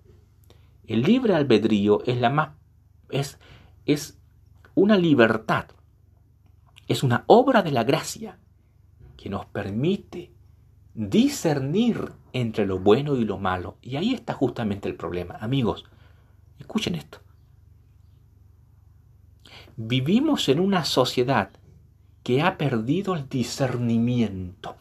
[0.86, 2.50] El libre albedrío es la más
[3.08, 3.38] es,
[3.86, 4.18] es
[4.74, 5.66] una libertad,
[6.86, 8.38] es una obra de la gracia
[9.16, 10.30] que nos permite
[10.94, 13.78] discernir entre lo bueno y lo malo.
[13.80, 15.38] Y ahí está justamente el problema.
[15.40, 15.86] Amigos,
[16.58, 17.20] escuchen esto.
[19.78, 21.50] Vivimos en una sociedad
[22.22, 24.76] que ha perdido el discernimiento.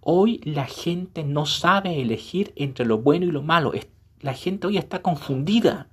[0.00, 3.70] Hoy la gente no sabe elegir entre lo bueno y lo malo.
[4.20, 5.86] La gente hoy está confundida.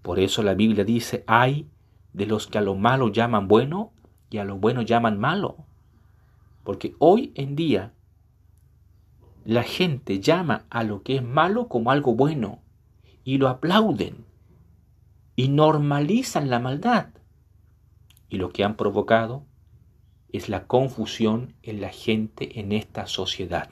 [0.00, 1.68] Por eso la Biblia dice, hay
[2.14, 3.92] de los que a lo malo llaman bueno
[4.30, 5.58] y a lo bueno llaman malo.
[6.62, 7.92] Porque hoy en día
[9.44, 12.60] la gente llama a lo que es malo como algo bueno
[13.24, 14.24] y lo aplauden
[15.36, 17.08] y normalizan la maldad.
[18.28, 19.46] Y lo que han provocado
[20.32, 23.70] es la confusión en la gente en esta sociedad.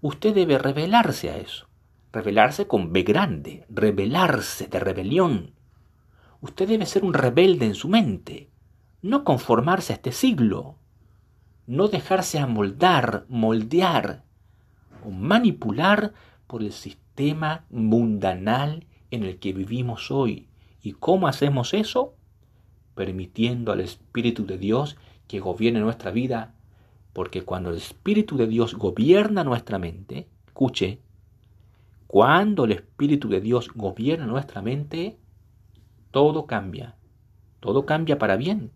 [0.00, 1.68] Usted debe rebelarse a eso,
[2.12, 5.54] rebelarse con B grande, rebelarse de rebelión.
[6.40, 8.50] Usted debe ser un rebelde en su mente,
[9.02, 10.78] no conformarse a este siglo,
[11.66, 14.24] no dejarse amoldar, moldear
[15.04, 16.12] o manipular
[16.46, 20.48] por el sistema mundanal en el que vivimos hoy.
[20.82, 22.14] ¿Y cómo hacemos eso?
[22.94, 24.96] Permitiendo al Espíritu de Dios
[25.26, 26.54] que gobierne nuestra vida,
[27.12, 31.00] porque cuando el Espíritu de Dios gobierna nuestra mente, escuche,
[32.06, 35.18] cuando el Espíritu de Dios gobierna nuestra mente,
[36.10, 36.96] todo cambia,
[37.60, 38.70] todo cambia para bien,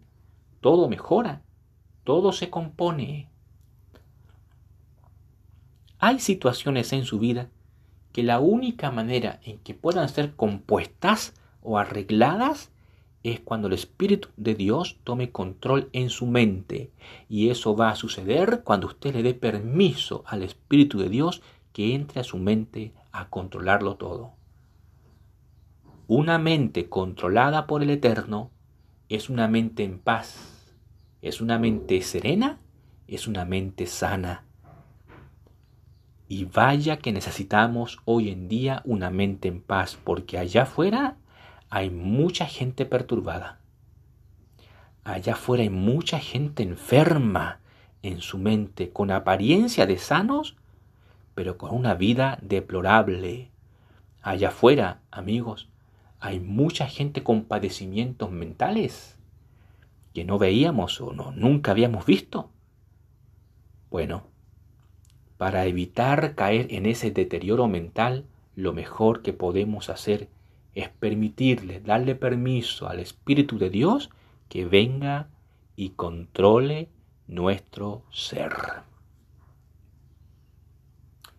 [0.60, 1.42] todo mejora,
[2.04, 3.28] todo se compone.
[5.98, 7.50] Hay situaciones en su vida
[8.18, 12.72] que la única manera en que puedan ser compuestas o arregladas
[13.22, 16.90] es cuando el Espíritu de Dios tome control en su mente.
[17.28, 21.94] Y eso va a suceder cuando usted le dé permiso al Espíritu de Dios que
[21.94, 24.32] entre a su mente a controlarlo todo.
[26.08, 28.50] Una mente controlada por el Eterno
[29.08, 30.74] es una mente en paz,
[31.22, 32.58] es una mente serena,
[33.06, 34.47] es una mente sana.
[36.28, 41.16] Y vaya que necesitamos hoy en día una mente en paz, porque allá afuera
[41.70, 43.60] hay mucha gente perturbada.
[45.04, 47.60] Allá afuera hay mucha gente enferma
[48.02, 50.56] en su mente, con apariencia de sanos,
[51.34, 53.50] pero con una vida deplorable.
[54.20, 55.70] Allá afuera, amigos,
[56.20, 59.18] hay mucha gente con padecimientos mentales
[60.12, 62.50] que no veíamos o no, nunca habíamos visto.
[63.88, 64.27] Bueno,
[65.38, 70.28] para evitar caer en ese deterioro mental, lo mejor que podemos hacer
[70.74, 74.10] es permitirle, darle permiso al Espíritu de Dios
[74.48, 75.28] que venga
[75.76, 76.88] y controle
[77.28, 78.52] nuestro ser.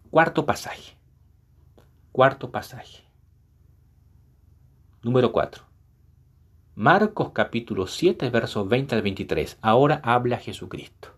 [0.09, 0.95] Cuarto pasaje.
[2.13, 3.03] Cuarto pasaje.
[5.03, 5.63] Número 4.
[6.75, 9.57] Marcos capítulo 7, versos 20 al 23.
[9.61, 11.09] Ahora habla Jesucristo.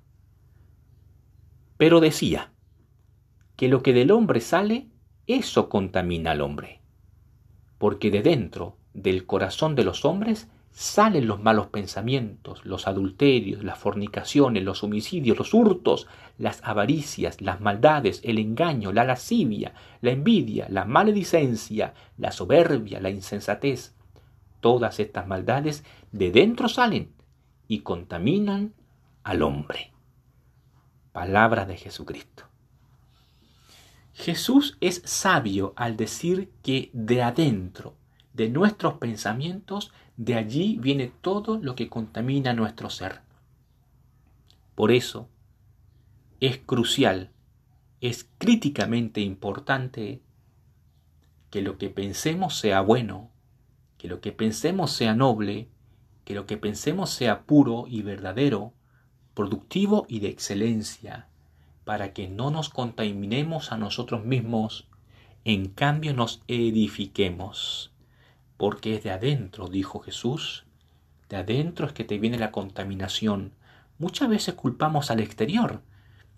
[1.78, 2.52] Pero decía
[3.62, 4.88] que lo que del hombre sale,
[5.28, 6.82] eso contamina al hombre
[7.82, 13.80] porque de dentro del corazón de los hombres salen los malos pensamientos, los adulterios, las
[13.80, 16.06] fornicaciones, los homicidios, los hurtos,
[16.38, 23.10] las avaricias, las maldades, el engaño, la lascivia, la envidia, la maledicencia, la soberbia, la
[23.10, 23.96] insensatez.
[24.60, 27.14] Todas estas maldades de dentro salen
[27.68, 28.76] y contaminan
[29.24, 29.92] al hombre.
[31.14, 32.51] Palabra de Jesucristo.
[34.14, 37.96] Jesús es sabio al decir que de adentro,
[38.34, 43.22] de nuestros pensamientos, de allí viene todo lo que contamina nuestro ser.
[44.76, 45.30] Por eso
[46.40, 47.32] es crucial,
[48.02, 50.22] es críticamente importante
[51.50, 53.30] que lo que pensemos sea bueno,
[53.98, 55.70] que lo que pensemos sea noble,
[56.26, 58.74] que lo que pensemos sea puro y verdadero,
[59.34, 61.28] productivo y de excelencia,
[61.84, 64.88] para que no nos contaminemos a nosotros mismos,
[65.44, 67.92] en cambio nos edifiquemos.
[68.58, 70.66] Porque es de adentro, dijo Jesús,
[71.30, 73.54] de adentro es que te viene la contaminación.
[73.98, 75.82] Muchas veces culpamos al exterior,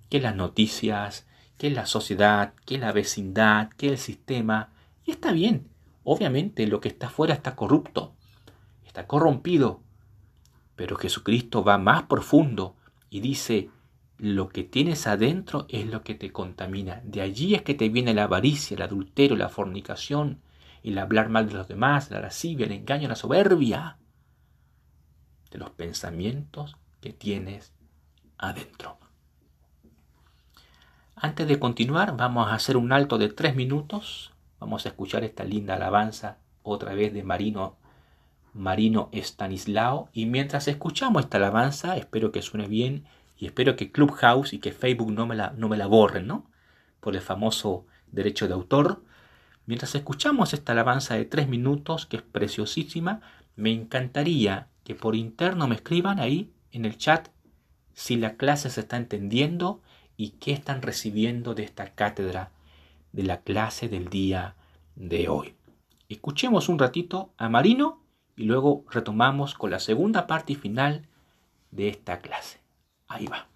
[0.09, 1.27] que las noticias,
[1.57, 4.69] que la sociedad, que la vecindad, que el sistema.
[5.05, 5.67] Y está bien,
[6.03, 8.13] obviamente lo que está afuera está corrupto,
[8.85, 9.81] está corrompido.
[10.75, 12.75] Pero Jesucristo va más profundo
[13.09, 13.69] y dice,
[14.23, 17.01] lo que tienes adentro es lo que te contamina.
[17.03, 20.39] De allí es que te viene la avaricia, el adulterio, la fornicación,
[20.81, 23.97] el hablar mal de los demás, la lascivia, el engaño, la soberbia.
[25.51, 27.73] De los pensamientos que tienes
[28.37, 28.97] adentro.
[31.17, 34.31] Antes de continuar, vamos a hacer un alto de tres minutos.
[34.57, 37.75] Vamos a escuchar esta linda alabanza otra vez de Marino,
[38.53, 40.07] Marino Estanislao.
[40.13, 43.03] Y mientras escuchamos esta alabanza, espero que suene bien
[43.43, 46.49] y espero que Clubhouse y que Facebook no me la, no me la borren, ¿no?
[47.01, 49.03] Por el famoso derecho de autor.
[49.65, 53.19] Mientras escuchamos esta alabanza de tres minutos, que es preciosísima,
[53.57, 57.27] me encantaría que por interno me escriban ahí en el chat
[57.91, 59.81] si la clase se está entendiendo
[60.15, 62.51] y qué están recibiendo de esta cátedra
[63.11, 64.55] de la clase del día
[64.95, 65.53] de hoy.
[66.07, 68.05] Escuchemos un ratito a Marino
[68.37, 71.09] y luego retomamos con la segunda parte final
[71.71, 72.62] de esta clase.
[73.07, 73.52] Ahí va.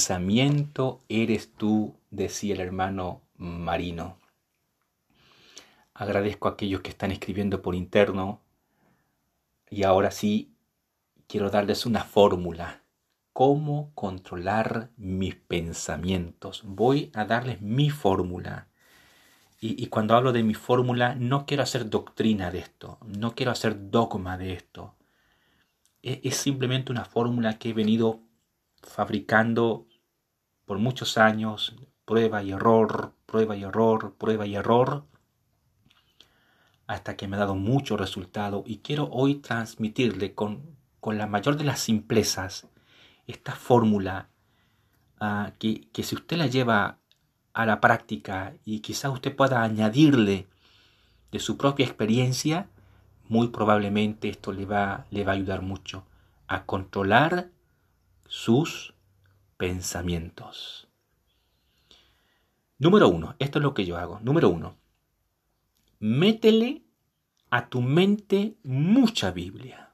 [0.00, 4.16] Pensamiento eres tú, decía el hermano Marino.
[5.92, 8.40] Agradezco a aquellos que están escribiendo por interno
[9.68, 10.54] y ahora sí
[11.26, 12.82] quiero darles una fórmula.
[13.34, 16.62] ¿Cómo controlar mis pensamientos?
[16.64, 18.68] Voy a darles mi fórmula.
[19.60, 23.90] Y, cuando hablo de mi fórmula, no quiero hacer doctrina de esto, no quiero hacer
[23.90, 24.94] dogma de esto.
[26.02, 28.22] E, es simplemente una fórmula que he venido
[28.82, 29.86] fabricando
[30.70, 35.04] por muchos años, prueba y error, prueba y error, prueba y error,
[36.86, 38.62] hasta que me ha dado mucho resultado.
[38.64, 42.68] Y quiero hoy transmitirle con, con la mayor de las simplezas
[43.26, 44.28] esta fórmula
[45.18, 47.00] ah, que, que si usted la lleva
[47.52, 50.46] a la práctica y quizá usted pueda añadirle
[51.32, 52.68] de su propia experiencia,
[53.26, 56.04] muy probablemente esto le va, le va a ayudar mucho
[56.46, 57.50] a controlar
[58.28, 58.94] sus
[59.60, 60.88] pensamientos.
[62.78, 64.18] Número uno, esto es lo que yo hago.
[64.22, 64.78] Número uno,
[65.98, 66.80] métele
[67.50, 69.92] a tu mente mucha Biblia.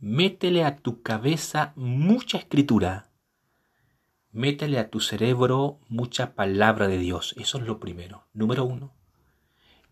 [0.00, 3.10] Métele a tu cabeza mucha escritura.
[4.32, 7.34] Métele a tu cerebro mucha palabra de Dios.
[7.36, 8.24] Eso es lo primero.
[8.32, 8.94] Número uno.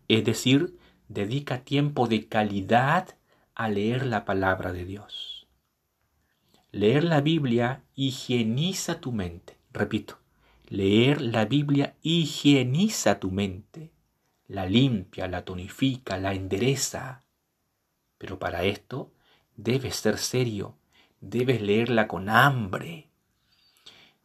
[0.07, 3.09] Es decir, dedica tiempo de calidad
[3.53, 5.34] a leer la palabra de Dios.
[6.75, 9.57] Leer la Biblia higieniza tu mente.
[9.71, 10.17] Repito,
[10.67, 13.93] leer la Biblia higieniza tu mente
[14.49, 17.23] la limpia, la tonifica, la endereza.
[18.17, 19.13] Pero para esto
[19.55, 20.75] debes ser serio,
[21.21, 23.07] debes leerla con hambre,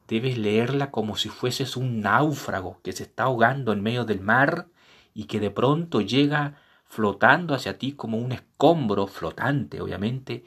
[0.09, 4.67] debes leerla como si fueses un náufrago que se está ahogando en medio del mar
[5.15, 10.43] y que de pronto llega flotando hacia ti como un escombro flotante, obviamente,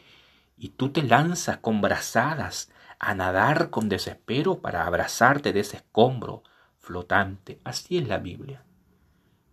[0.57, 6.43] y tú te lanzas con brazadas a nadar con desespero para abrazarte de ese escombro
[6.79, 7.59] flotante.
[7.63, 8.63] Así es la Biblia.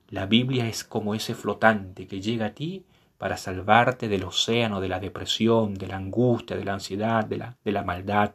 [0.09, 2.85] La Biblia es como ese flotante que llega a ti
[3.19, 7.57] para salvarte del océano de la depresión, de la angustia, de la ansiedad, de la,
[7.65, 8.33] de la maldad.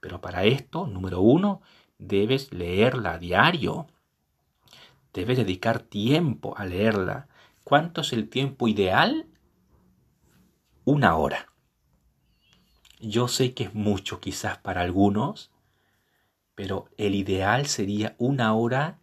[0.00, 1.60] Pero para esto, número uno,
[1.98, 3.86] debes leerla a diario.
[5.12, 7.26] Debes dedicar tiempo a leerla.
[7.64, 9.26] ¿Cuánto es el tiempo ideal?
[10.84, 11.48] Una hora.
[12.98, 15.50] Yo sé que es mucho quizás para algunos,
[16.54, 18.98] pero el ideal sería una hora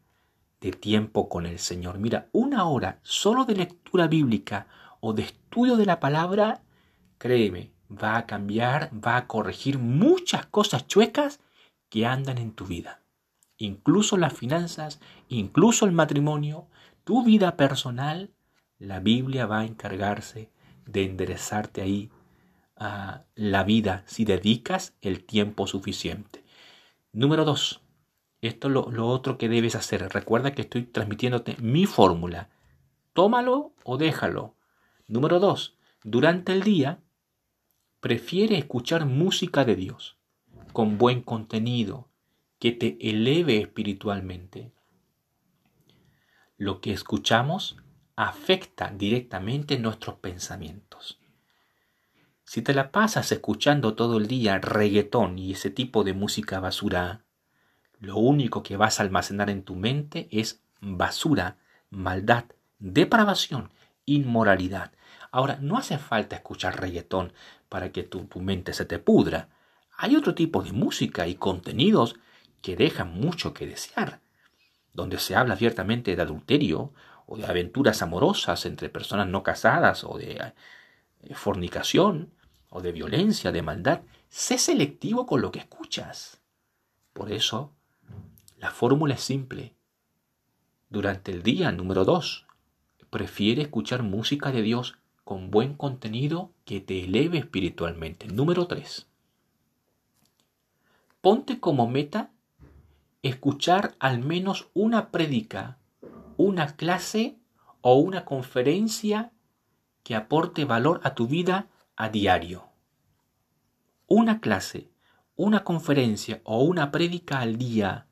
[0.60, 2.00] de tiempo con el Señor.
[2.00, 4.68] Mira, una hora solo de lectura bíblica
[5.00, 6.64] o de estudio de la palabra,
[7.18, 11.40] créeme, va a cambiar, va a corregir muchas cosas chuecas
[11.90, 13.02] que andan en tu vida.
[13.58, 16.68] Incluso las finanzas, incluso el matrimonio,
[17.04, 18.32] tu vida personal,
[18.80, 20.50] la Biblia va a encargarse
[20.86, 22.10] de enderezarte ahí
[23.36, 26.44] la vida si dedicas el tiempo suficiente.
[27.12, 27.82] Número dos,
[28.42, 30.10] esto es lo, otro que debes hacer.
[30.10, 32.50] Recuerda que estoy transmitiéndote mi fórmula.
[33.14, 34.56] Tómalo o déjalo.
[35.08, 37.00] Número dos, durante el día,
[38.02, 40.18] prefiere escuchar música de Dios,
[40.74, 42.10] con buen contenido,
[42.60, 44.74] que te eleve espiritualmente.
[46.58, 47.78] Lo que escuchamos
[48.16, 51.23] afecta directamente nuestros pensamientos.
[52.54, 57.24] Si te la pasas escuchando todo el día reggaetón y ese tipo de música basura,
[58.00, 61.58] lo único que vas a almacenar en tu mente es basura,
[61.90, 62.44] maldad,
[62.78, 63.72] depravación,
[64.06, 64.92] inmoralidad.
[65.32, 67.34] Ahora, no hace falta escuchar reggaetón
[67.70, 69.50] para que tu, tu, mente se te pudra.
[69.98, 72.18] Hay otro tipo de música y contenidos
[72.62, 74.20] que dejan mucho que desear,
[74.94, 76.94] donde se habla abiertamente de adulterio
[77.26, 80.34] o de aventuras amorosas entre personas no casadas o de
[81.24, 82.30] eh, fornicación
[82.74, 84.02] o de violencia, de maldad.
[84.30, 86.42] Sé selectivo con lo que escuchas.
[87.14, 87.72] Por eso
[88.58, 89.76] la fórmula es simple.
[90.90, 92.48] Durante el día número 2,
[93.10, 98.28] prefiere escuchar música de Dios con buen contenido que te eleve espiritualmente.
[98.28, 99.08] Número 3.
[101.22, 102.32] Ponte como meta
[103.22, 105.78] escuchar al menos una prédica,
[106.38, 107.38] una clase
[107.82, 109.32] o una conferencia
[110.04, 112.70] que aporte valor a tu vida a diario.
[114.08, 114.90] Una clase,
[115.36, 118.08] una conferencia o una prédica al día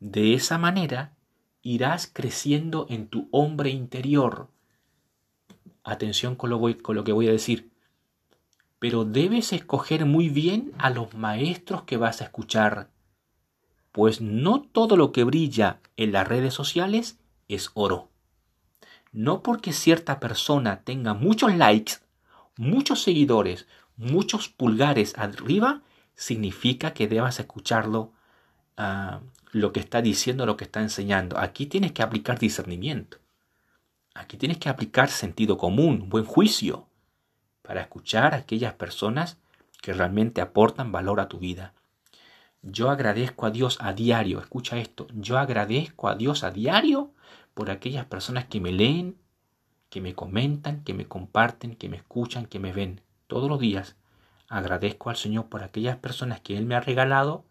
[0.00, 1.16] de esa manera
[1.60, 4.48] irás creciendo en tu hombre interior.
[5.82, 7.72] Atención con lo, con lo que voy a decir.
[8.78, 12.90] Pero debes escoger muy bien a los maestros que vas a escuchar,
[13.90, 17.18] pues no todo lo que brilla en las redes sociales
[17.48, 18.10] es oro.
[19.10, 21.94] No porque cierta persona tenga muchos likes,
[22.58, 25.80] muchos seguidores, muchos pulgares arriba,
[26.14, 28.12] significa que debas escucharlo
[28.76, 29.20] ah,
[29.52, 31.38] lo que está diciendo, lo que está enseñando.
[31.38, 33.18] Aquí tienes que aplicar discernimiento.
[34.14, 36.88] Aquí tienes que aplicar sentido común, buen juicio,
[37.62, 39.38] para escuchar a aquellas personas
[39.80, 41.72] que realmente aportan valor a tu vida.
[42.62, 47.12] Yo agradezco a Dios a diario, escucha esto, yo agradezco a Dios a diario
[47.54, 49.16] por aquellas personas que me leen,
[49.90, 53.96] que me comentan, que me comparten, que me escuchan, que me ven todos los días.
[54.48, 57.44] Agradezco al Señor por aquellas personas que Él me ha regalado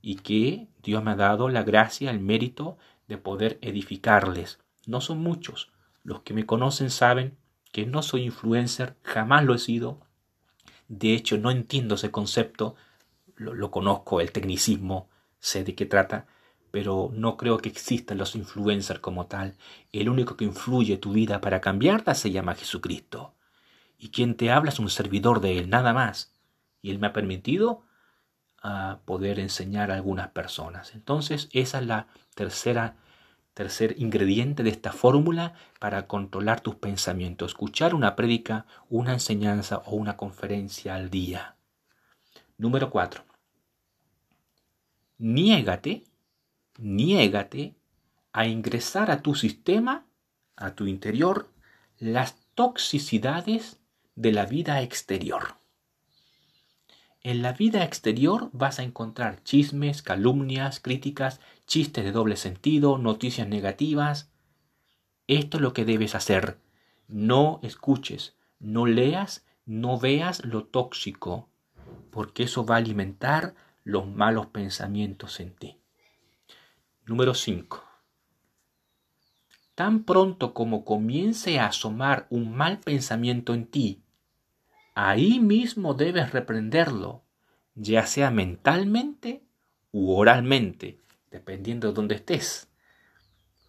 [0.00, 4.58] y que Dios me ha dado la gracia, el mérito de poder edificarles.
[4.86, 5.72] No son muchos.
[6.04, 7.36] Los que me conocen saben
[7.72, 10.00] que no soy influencer, jamás lo he sido.
[10.88, 12.76] De hecho, no entiendo ese concepto,
[13.36, 15.08] lo, conozco, el tecnicismo,
[15.38, 16.26] sé de qué trata,
[16.70, 19.56] pero no creo que existan los influencers como tal.
[19.92, 23.34] El único que influye tu vida para cambiarla se llama Jesucristo.
[23.98, 26.32] Y quien te habla es un servidor de Él, nada más.
[26.82, 27.82] Y Él me ha permitido
[28.62, 30.94] a poder enseñar a algunas personas.
[30.94, 32.96] Entonces, esa es la tercera
[33.58, 37.50] tercer ingrediente de esta fórmula para controlar tus pensamientos.
[37.50, 41.56] Escuchar una prédica, una enseñanza o una conferencia al día.
[42.56, 43.24] Número 4.
[45.18, 46.04] Niégate,
[46.78, 47.74] niégate
[48.32, 50.06] a ingresar a tu sistema,
[50.56, 51.52] a tu interior,
[51.98, 53.80] las toxicidades
[54.14, 55.56] de la vida exterior.
[57.22, 63.48] En la vida exterior vas a encontrar chismes, calumnias, críticas, chistes de doble sentido, noticias
[63.48, 64.30] negativas.
[65.26, 66.58] Esto es lo que debes hacer.
[67.08, 71.48] No escuches, no leas, no veas lo tóxico,
[72.10, 73.54] porque eso va a alimentar
[73.84, 75.77] los malos pensamientos en ti.
[77.08, 77.82] Número 5.
[79.74, 84.02] Tan pronto como comience a asomar un mal pensamiento en ti,
[84.94, 87.22] ahí mismo debes reprenderlo,
[87.74, 89.42] ya sea mentalmente
[89.90, 91.00] u oralmente,
[91.30, 92.68] dependiendo de dónde estés.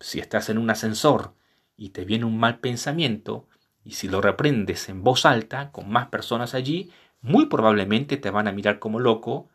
[0.01, 1.33] Si estás en un ascensor
[1.77, 3.47] y te viene un mal pensamiento,
[3.85, 8.49] y si lo reprendes en voz alta, con más personas allí, muy probablemente te van
[8.49, 9.47] a mirar como loco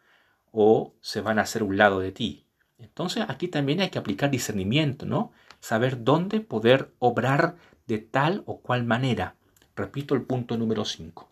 [0.52, 2.43] o se van a hacer un lado de ti.
[2.78, 5.32] Entonces aquí también hay que aplicar discernimiento, ¿no?
[5.60, 7.56] Saber dónde poder obrar
[7.86, 9.36] de tal o cual manera.
[9.76, 11.28] Repito el punto número 5.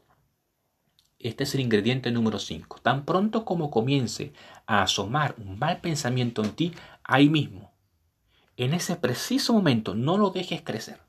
[1.18, 2.80] Este es el ingrediente número 5.
[2.82, 4.32] Tan pronto como comience
[4.66, 6.72] a asomar un mal pensamiento en ti,
[7.04, 7.72] ahí mismo,
[8.56, 11.00] en ese preciso momento, no lo dejes crecer.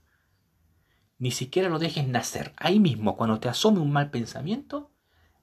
[1.17, 2.53] Ni siquiera lo dejes nacer.
[2.57, 4.91] Ahí mismo, cuando te asome un mal pensamiento,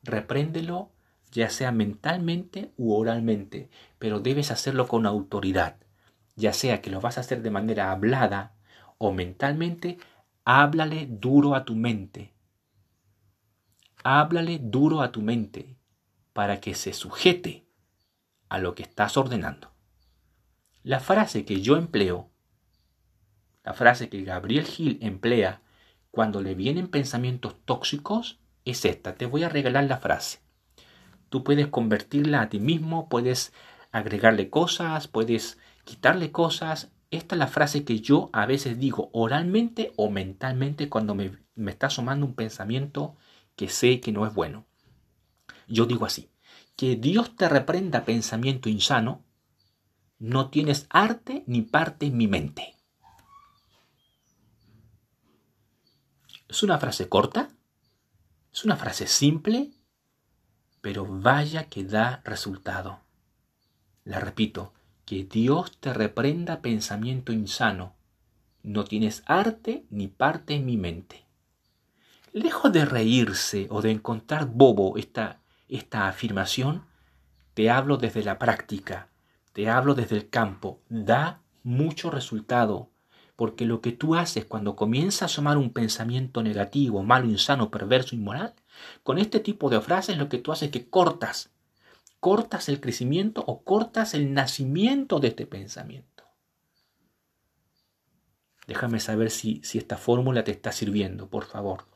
[0.02, 0.90] repréndelo,
[1.32, 3.68] ya sea mentalmente u oralmente,
[3.98, 5.76] pero debes hacerlo con autoridad.
[6.36, 8.54] Ya sea que lo vas a hacer de manera hablada
[8.98, 9.98] o mentalmente,
[10.44, 12.32] háblale duro a tu mente
[14.02, 15.76] háblale duro a tu mente
[16.32, 17.66] para que se sujete
[18.48, 19.72] a lo que estás ordenando.
[20.82, 22.30] La frase que yo empleo,
[23.62, 25.62] la frase que Gabriel Gil emplea
[26.10, 29.14] cuando le vienen pensamientos tóxicos, es esta.
[29.14, 30.40] Te voy a regalar la frase.
[31.30, 33.52] Tú puedes convertirla a ti mismo, puedes
[33.92, 36.92] agregarle cosas, puedes quitarle cosas.
[37.10, 41.70] Esta es la frase que yo a veces digo oralmente o mentalmente cuando me, me
[41.70, 43.16] está asomando un pensamiento
[43.56, 44.66] que sé que no es bueno.
[45.68, 46.30] Yo digo así,
[46.76, 49.24] que Dios te reprenda pensamiento insano,
[50.18, 52.76] no tienes arte ni parte en mi mente.
[56.48, 57.50] Es una frase corta,
[58.52, 59.70] es una frase simple,
[60.80, 63.00] pero vaya que da resultado.
[64.04, 64.72] La repito,
[65.04, 67.94] que Dios te reprenda pensamiento insano,
[68.62, 71.24] no tienes arte ni parte en mi mente.
[72.32, 76.84] Lejos de reírse o de encontrar bobo esta, esta afirmación,
[77.54, 79.08] te hablo desde la práctica,
[79.52, 82.90] te hablo desde el campo, da mucho resultado,
[83.34, 88.14] porque lo que tú haces cuando comienza a asomar un pensamiento negativo, malo, insano, perverso,
[88.14, 88.54] inmoral,
[89.02, 91.50] con este tipo de frases lo que tú haces es que cortas,
[92.18, 96.24] cortas el crecimiento o cortas el nacimiento de este pensamiento.
[98.66, 101.90] Déjame saber si, si esta fórmula te está sirviendo, por favor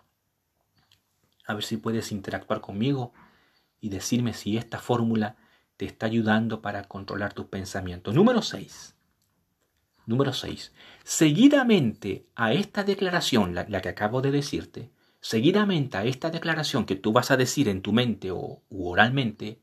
[1.46, 3.12] a ver si puedes interactuar conmigo
[3.80, 5.36] y decirme si esta fórmula
[5.76, 8.14] te está ayudando para controlar tus pensamientos.
[8.14, 8.94] Número 6.
[10.06, 10.72] Número 6.
[11.02, 14.90] Seguidamente a esta declaración, la, que acabo de decirte,
[15.24, 19.58] seguidamente a esta declaración que tú vas a decir en tu mente o oralmente,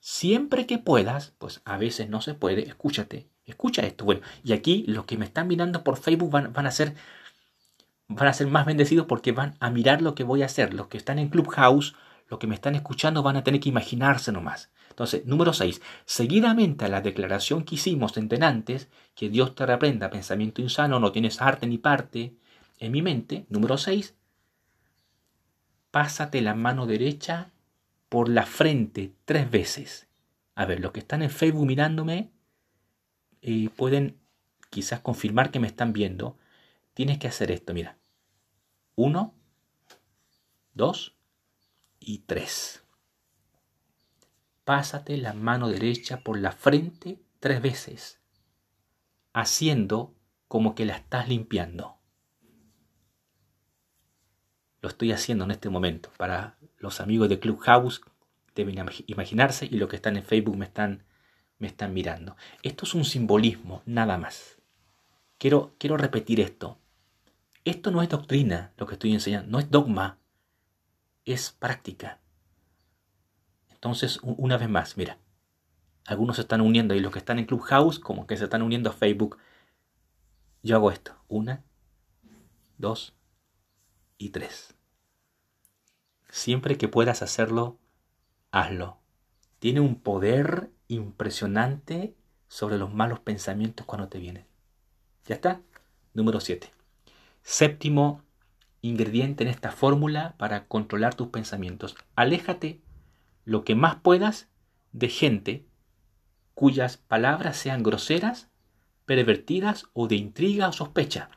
[0.00, 4.04] siempre que puedas, pues a veces no se puede, escúchate, escucha esto.
[4.04, 6.94] Bueno, y aquí los que me están mirando por Facebook van, van a ser
[8.06, 10.74] van a ser más bendecidos porque van a mirar lo que voy a hacer.
[10.74, 11.96] Los que están en Clubhouse
[12.28, 14.70] los que me están escuchando van a tener que imaginarse nomás.
[14.90, 15.80] Entonces, número 6.
[16.04, 21.12] Seguidamente a la declaración que hicimos en antes, que Dios te reprenda pensamiento insano, no
[21.12, 22.34] tienes arte ni parte
[22.78, 23.46] en mi mente.
[23.48, 24.14] Número 6.
[25.94, 27.52] Pásate la mano derecha
[28.08, 30.08] por la frente tres veces.
[30.56, 32.32] A ver, los que están en Facebook mirándome
[33.42, 34.18] eh, pueden
[34.70, 36.36] quizás confirmar que me están viendo.
[36.94, 37.96] Tienes que hacer esto, mira.
[38.96, 39.36] Uno,
[40.72, 41.16] dos
[42.00, 42.82] y tres.
[44.64, 48.20] Pásate la mano derecha por la frente tres veces,
[49.32, 50.12] haciendo
[50.48, 51.93] como que la estás limpiando.
[54.84, 56.10] Lo estoy haciendo en este momento.
[56.18, 58.02] Para los amigos de Clubhouse
[58.54, 58.76] deben
[59.06, 61.06] imaginarse y los que están en Facebook me están,
[61.94, 62.36] mirando.
[62.62, 64.58] Esto es un simbolismo, nada más.
[65.38, 66.78] Quiero, quiero repetir esto.
[67.64, 70.18] Esto no es doctrina, lo que estoy enseñando, no es dogma,
[71.24, 72.20] es práctica.
[73.70, 75.16] Entonces, una vez más, mira,
[76.04, 78.90] algunos se están uniendo y los que están en Clubhouse, como que se están uniendo
[78.90, 79.38] a Facebook.
[80.62, 81.16] Yo hago esto.
[81.26, 81.64] Una,
[82.76, 83.14] dos
[84.18, 84.74] y tres.
[86.28, 87.78] Siempre que puedas hacerlo,
[88.50, 88.98] hazlo.
[89.58, 92.14] Tiene un poder impresionante
[92.48, 94.46] sobre los malos pensamientos cuando te vienen.
[95.26, 95.60] ¿Ya está?
[96.12, 96.72] Número 7.
[97.42, 98.22] Séptimo
[98.82, 101.96] ingrediente en esta fórmula para controlar tus pensamientos.
[102.14, 102.80] Aléjate
[103.44, 104.48] lo que más puedas
[104.92, 105.66] de gente
[106.54, 108.48] cuyas palabras sean groseras,
[109.06, 111.30] pervertidas o de intriga o sospecha.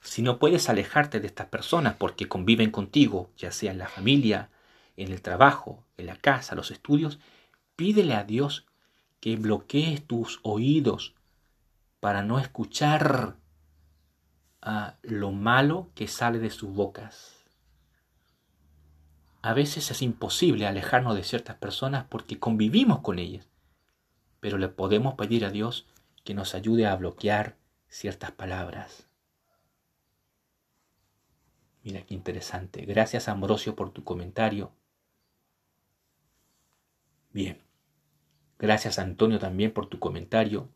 [0.00, 4.50] Si no puedes alejarte de estas personas porque conviven contigo, ya sea en la familia,
[4.96, 7.18] en el trabajo, en la casa, los estudios,
[7.76, 8.66] pídele a Dios
[9.20, 11.14] que bloquees tus oídos
[12.00, 13.36] para no escuchar
[14.62, 17.36] a lo malo que sale de sus bocas.
[19.42, 23.46] A veces es imposible alejarnos de ciertas personas porque convivimos con ellas,
[24.40, 25.86] pero le podemos pedir a Dios
[26.24, 27.56] que nos ayude a bloquear
[27.88, 29.09] ciertas palabras.
[31.82, 32.84] Mira qué interesante.
[32.84, 34.72] Gracias Ambrosio por tu comentario.
[37.32, 37.58] Bien.
[38.58, 40.68] Gracias Antonio también por tu comentario.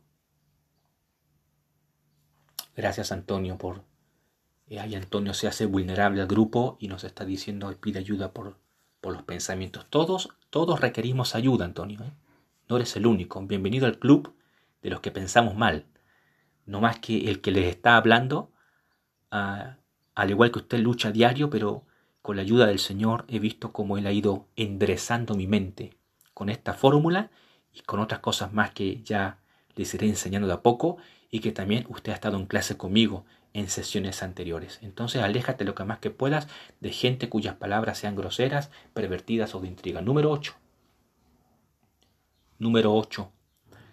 [2.77, 3.85] Gracias Antonio por
[4.69, 8.59] eh, ahí Antonio se hace vulnerable al grupo y nos está diciendo pide ayuda por,
[9.01, 9.87] por los pensamientos.
[9.91, 12.01] Todos, todos requerimos ayuda, Antonio.
[12.03, 12.13] ¿eh?
[12.69, 13.41] No eres el único.
[13.43, 14.35] Bienvenido al club
[14.83, 15.87] de los que pensamos mal.
[16.67, 18.51] No más que el que les está hablando,
[19.31, 19.77] ah,
[20.15, 21.85] al igual que usted lucha diario, pero
[22.23, 25.97] con la ayuda del Señor he visto cómo Él ha ido enderezando mi mente
[26.33, 27.31] con esta fórmula
[27.73, 29.39] y con otras cosas más que ya
[29.77, 30.97] les iré enseñando de a poco
[31.31, 34.79] y que también usted ha estado en clase conmigo en sesiones anteriores.
[34.83, 36.49] Entonces aléjate lo que más que puedas
[36.81, 40.01] de gente cuyas palabras sean groseras, pervertidas o de intriga.
[40.01, 40.55] Número 8.
[42.59, 43.33] Número 8.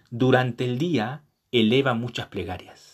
[0.09, 2.90] Durante el día eleva muchas plegarias.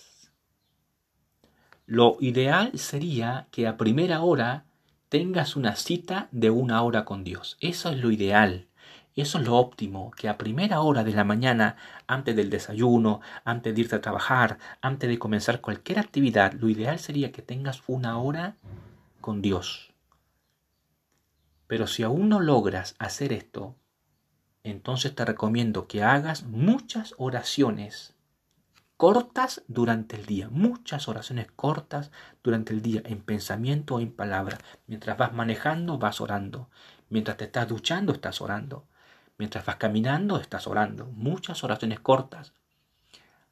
[1.89, 4.65] Lo ideal sería que a primera hora
[5.07, 7.55] tengas una cita de una hora con Dios.
[7.61, 8.67] Eso es lo ideal.
[9.15, 13.73] Eso es lo óptimo, que a primera hora de la mañana, antes del desayuno, antes
[13.73, 18.17] de irte a trabajar, antes de comenzar cualquier actividad, lo ideal sería que tengas una
[18.17, 18.57] hora
[19.21, 19.93] con Dios.
[21.67, 23.77] Pero si aún no logras hacer esto,
[24.61, 28.16] entonces te recomiendo que hagas muchas oraciones
[28.97, 32.11] cortas durante el día, muchas oraciones cortas
[32.43, 34.57] durante el día, en pensamiento o en palabra.
[34.87, 36.69] Mientras vas manejando, vas orando.
[37.09, 38.87] Mientras te estás duchando, estás orando.
[39.37, 41.05] Mientras vas caminando, estás orando.
[41.05, 42.53] Muchas oraciones cortas.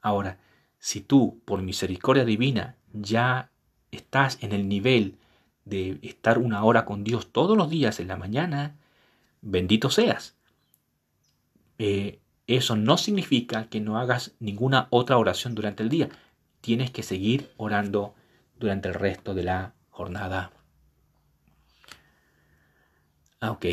[0.01, 0.39] Ahora,
[0.79, 3.51] si tú, por misericordia divina, ya
[3.91, 5.19] estás en el nivel
[5.63, 8.75] de estar una hora con Dios todos los días en la mañana,
[9.41, 10.35] bendito seas.
[11.77, 16.09] Eh, eso no significa que no hagas ninguna otra oración durante el día.
[16.61, 18.13] Tienes que seguir orando
[18.59, 20.51] durante el resto de la jornada.
[23.39, 23.65] Ah, ok.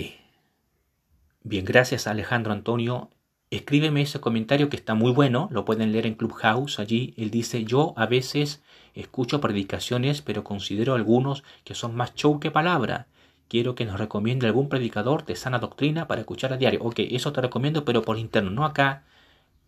[1.45, 3.11] Bien, gracias Alejandro Antonio.
[3.51, 7.13] Escríbeme ese comentario que está muy bueno, lo pueden leer en Clubhouse allí.
[7.19, 8.63] Él dice, yo a veces
[8.95, 13.09] escucho predicaciones, pero considero algunos que son más show que palabra.
[13.53, 16.83] Quiero que nos recomiende algún predicador de sana doctrina para escuchar a diario.
[16.85, 19.05] Ok, eso te recomiendo, pero por interno, no acá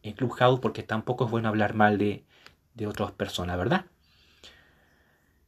[0.02, 2.24] en Clubhouse, porque tampoco es bueno hablar mal de,
[2.72, 3.84] de otras personas, ¿verdad?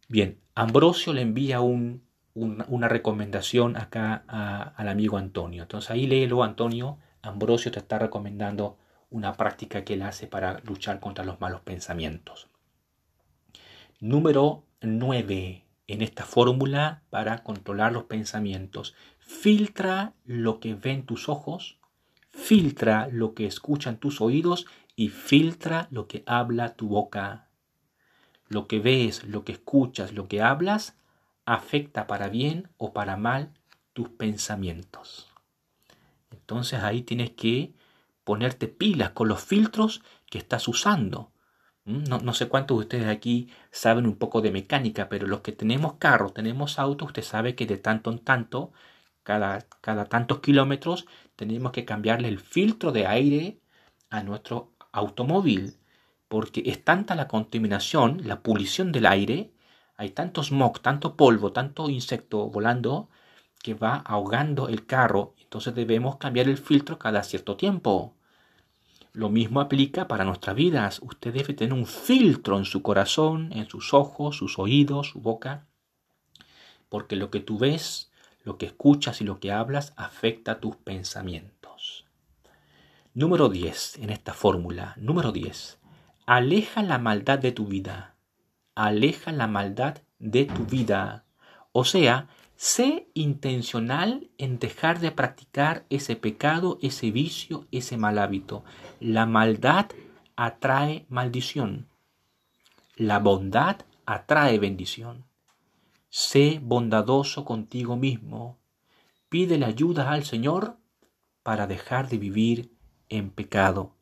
[0.06, 2.02] Bien, Ambrosio le envía un,
[2.34, 4.22] una, recomendación acá
[4.76, 5.62] al amigo Antonio.
[5.62, 6.98] Entonces ahí léelo, Antonio.
[7.22, 8.76] Ambrosio te está recomendando
[9.08, 12.48] una práctica que él hace para luchar contra los malos pensamientos.
[13.98, 15.65] Número 9.
[15.88, 18.94] En esta fórmula para controlar los pensamientos.
[19.18, 21.78] Filtra lo que ven tus ojos,
[22.30, 27.48] filtra lo que escuchan tus oídos y filtra lo que habla tu boca.
[28.48, 30.96] Lo que ves, lo que escuchas, lo que hablas,
[31.44, 33.52] afecta para bien o para mal
[33.92, 35.28] tus pensamientos.
[36.30, 37.72] Entonces ahí tienes que
[38.24, 41.30] ponerte pilas con los filtros que estás usando.
[41.86, 42.04] ¿Mm?
[42.24, 45.94] No, sé cuántos de ustedes aquí saben un poco de mecánica, pero los que tenemos
[45.94, 48.72] carro, tenemos auto, usted sabe que de tanto en tanto,
[49.22, 51.06] cada, cada tantos kilómetros,
[51.36, 53.60] tenemos que cambiarle el filtro de aire
[54.10, 55.76] a nuestro automóvil,
[56.28, 59.52] porque es tanta la contaminación, la polución del aire,
[59.96, 63.08] hay tanto smog, tanto polvo, tanto insecto volando,
[63.62, 68.14] que va ahogando el carro, entonces debemos cambiar el filtro cada cierto tiempo.
[69.16, 71.00] Lo mismo aplica para nuestras vidas.
[71.02, 75.64] Usted debe tener un filtro en su corazón, en sus ojos, sus oídos, su boca,
[76.90, 78.12] porque lo que tú ves,
[78.44, 82.04] lo que escuchas y lo que hablas afecta tus pensamientos.
[83.14, 84.92] Número 10 en esta fórmula.
[84.98, 85.78] Número 10.
[86.26, 88.16] Aleja la maldad de tu vida.
[88.74, 91.24] Aleja la maldad de tu vida.
[91.72, 98.64] O sea, Sé intencional en dejar de practicar ese pecado, ese vicio, ese mal hábito.
[98.98, 99.90] La maldad
[100.36, 101.86] atrae maldición.
[102.96, 105.26] La bondad atrae bendición.
[106.08, 108.58] Sé bondadoso contigo mismo.
[109.28, 110.78] Pídele ayuda al Señor
[111.42, 112.72] para dejar de vivir
[113.10, 113.94] en pecado.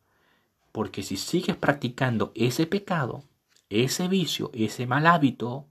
[0.70, 3.24] Porque si sigues practicando ese pecado,
[3.68, 5.66] ese vicio, ese mal hábito,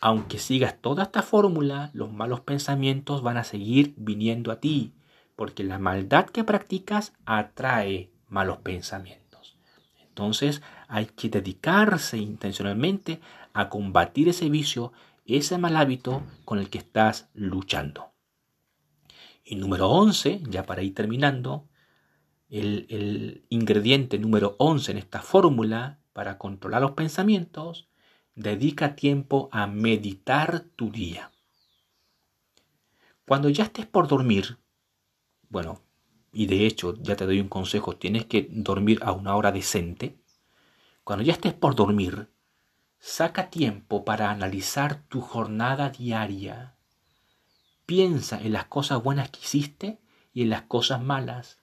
[0.00, 4.92] aunque sigas toda esta fórmula, los malos pensamientos van a seguir viniendo a ti,
[5.34, 9.58] porque la maldad que practicas atrae malos pensamientos.
[10.00, 13.20] Entonces hay que dedicarse intencionalmente
[13.52, 14.92] a combatir ese vicio,
[15.26, 18.12] ese mal hábito con el que estás luchando.
[19.44, 21.66] Y número 11, ya para ir terminando,
[22.50, 27.88] el, el ingrediente número 11 en esta fórmula para controlar los pensamientos
[28.38, 31.32] dedica tiempo a meditar tu día.
[33.26, 34.58] Cuando ya estés por dormir,
[35.48, 35.80] bueno,
[36.32, 40.16] y de hecho ya te doy un consejo, tienes que dormir a una hora decente.
[41.02, 42.28] Cuando ya estés por dormir,
[43.00, 46.76] saca tiempo para analizar tu jornada diaria.
[47.86, 49.98] Piensa en las cosas buenas que hiciste
[50.32, 51.58] y en las cosas malas.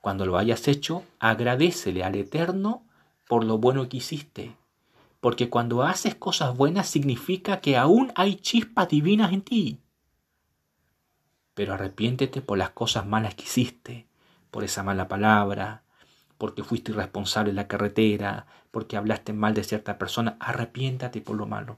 [0.00, 2.84] Cuando lo hayas hecho, agradecele al Eterno
[3.26, 4.59] por lo bueno que hiciste
[5.20, 9.80] porque cuando haces cosas buenas significa que aún hay chispas divinas en ti.
[11.54, 14.06] Pero arrepiéntete por las cosas malas que hiciste,
[14.50, 15.82] por esa mala palabra,
[16.38, 21.46] porque fuiste irresponsable en la carretera, porque hablaste mal de cierta persona, arrepiéntate por lo
[21.46, 21.76] malo.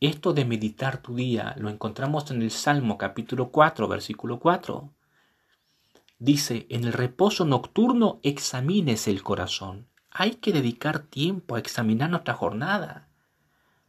[0.00, 4.90] Esto de meditar tu día lo encontramos en el Salmo capítulo 4, versículo 4.
[6.18, 12.34] Dice, en el reposo nocturno examines el corazón hay que dedicar tiempo a examinar nuestra
[12.34, 13.08] jornada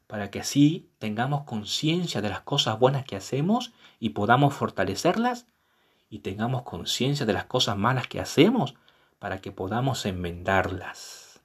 [0.08, 5.48] para que así tengamos conciencia de las cosas buenas que hacemos y podamos fortalecerlas
[6.10, 8.76] y tengamos conciencia de las cosas malas que hacemos
[9.20, 11.42] para que podamos enmendarlas.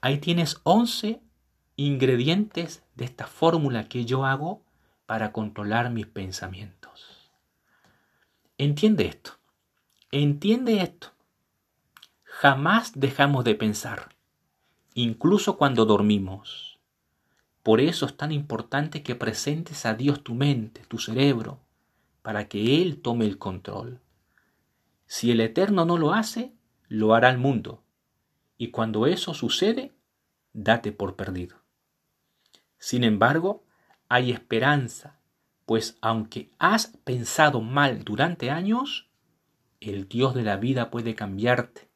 [0.00, 1.20] Ahí tienes 11
[1.76, 4.62] ingredientes de esta fórmula que yo hago
[5.04, 7.30] para controlar mis pensamientos.
[8.56, 9.32] Entiende esto.
[10.10, 11.15] Entiende esto.
[12.38, 14.10] Jamás dejamos de pensar,
[14.92, 16.78] incluso cuando dormimos.
[17.62, 21.60] Por eso es tan importante que presentes a Dios tu mente, tu cerebro,
[22.20, 24.02] para que Él tome el control.
[25.06, 26.52] Si el Eterno no lo hace,
[26.88, 27.82] lo hará el mundo.
[28.58, 29.94] Y cuando eso sucede,
[30.52, 31.56] date por perdido.
[32.76, 33.64] Sin embargo,
[34.10, 35.20] hay esperanza,
[35.64, 39.08] pues aunque has pensado mal durante años,
[39.80, 41.86] el Dios de la vida puede cambiarte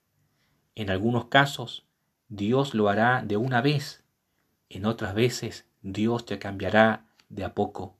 [0.81, 1.85] en algunos casos,
[2.31, 4.03] Dios lo hará de una vez.
[4.71, 7.99] En otras veces, Dios te cambiará de a poco.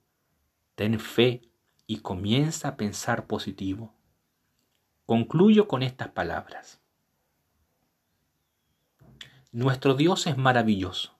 [0.73, 1.43] Ten fe
[1.85, 3.93] y comienza a pensar positivo.
[5.05, 6.81] Concluyo con estas palabras.
[9.51, 11.19] Nuestro Dios es maravilloso.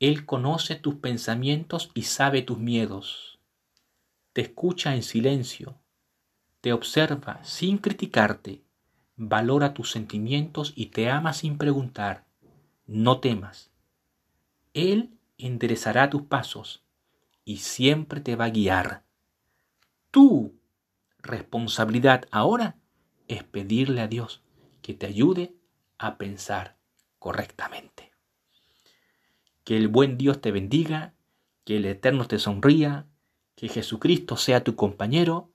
[0.00, 3.38] Él conoce tus pensamientos y sabe tus miedos.
[4.34, 5.78] Te escucha en silencio.
[6.60, 8.62] Te observa sin criticarte
[9.28, 12.24] valora tus sentimientos y te ama sin preguntar.
[12.86, 13.70] No temas.
[14.74, 16.82] Él enderezará tus pasos
[17.44, 19.04] y siempre te va a guiar.
[20.10, 20.54] Tu
[21.18, 22.76] responsabilidad ahora
[23.28, 24.42] es pedirle a Dios
[24.82, 25.54] que te ayude
[25.98, 26.76] a pensar
[27.20, 28.10] correctamente.
[29.62, 31.14] Que el buen Dios te bendiga,
[31.64, 33.06] que el Eterno te sonría,
[33.54, 35.52] que Jesucristo sea tu compañero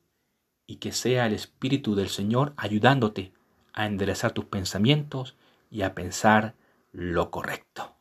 [0.66, 3.34] y que sea el Espíritu del Señor ayudándote
[3.78, 5.38] a enderezar tus pensamientos
[5.70, 6.56] y a pensar
[6.92, 7.96] lo correcto.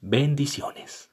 [0.00, 1.09] Bendiciones.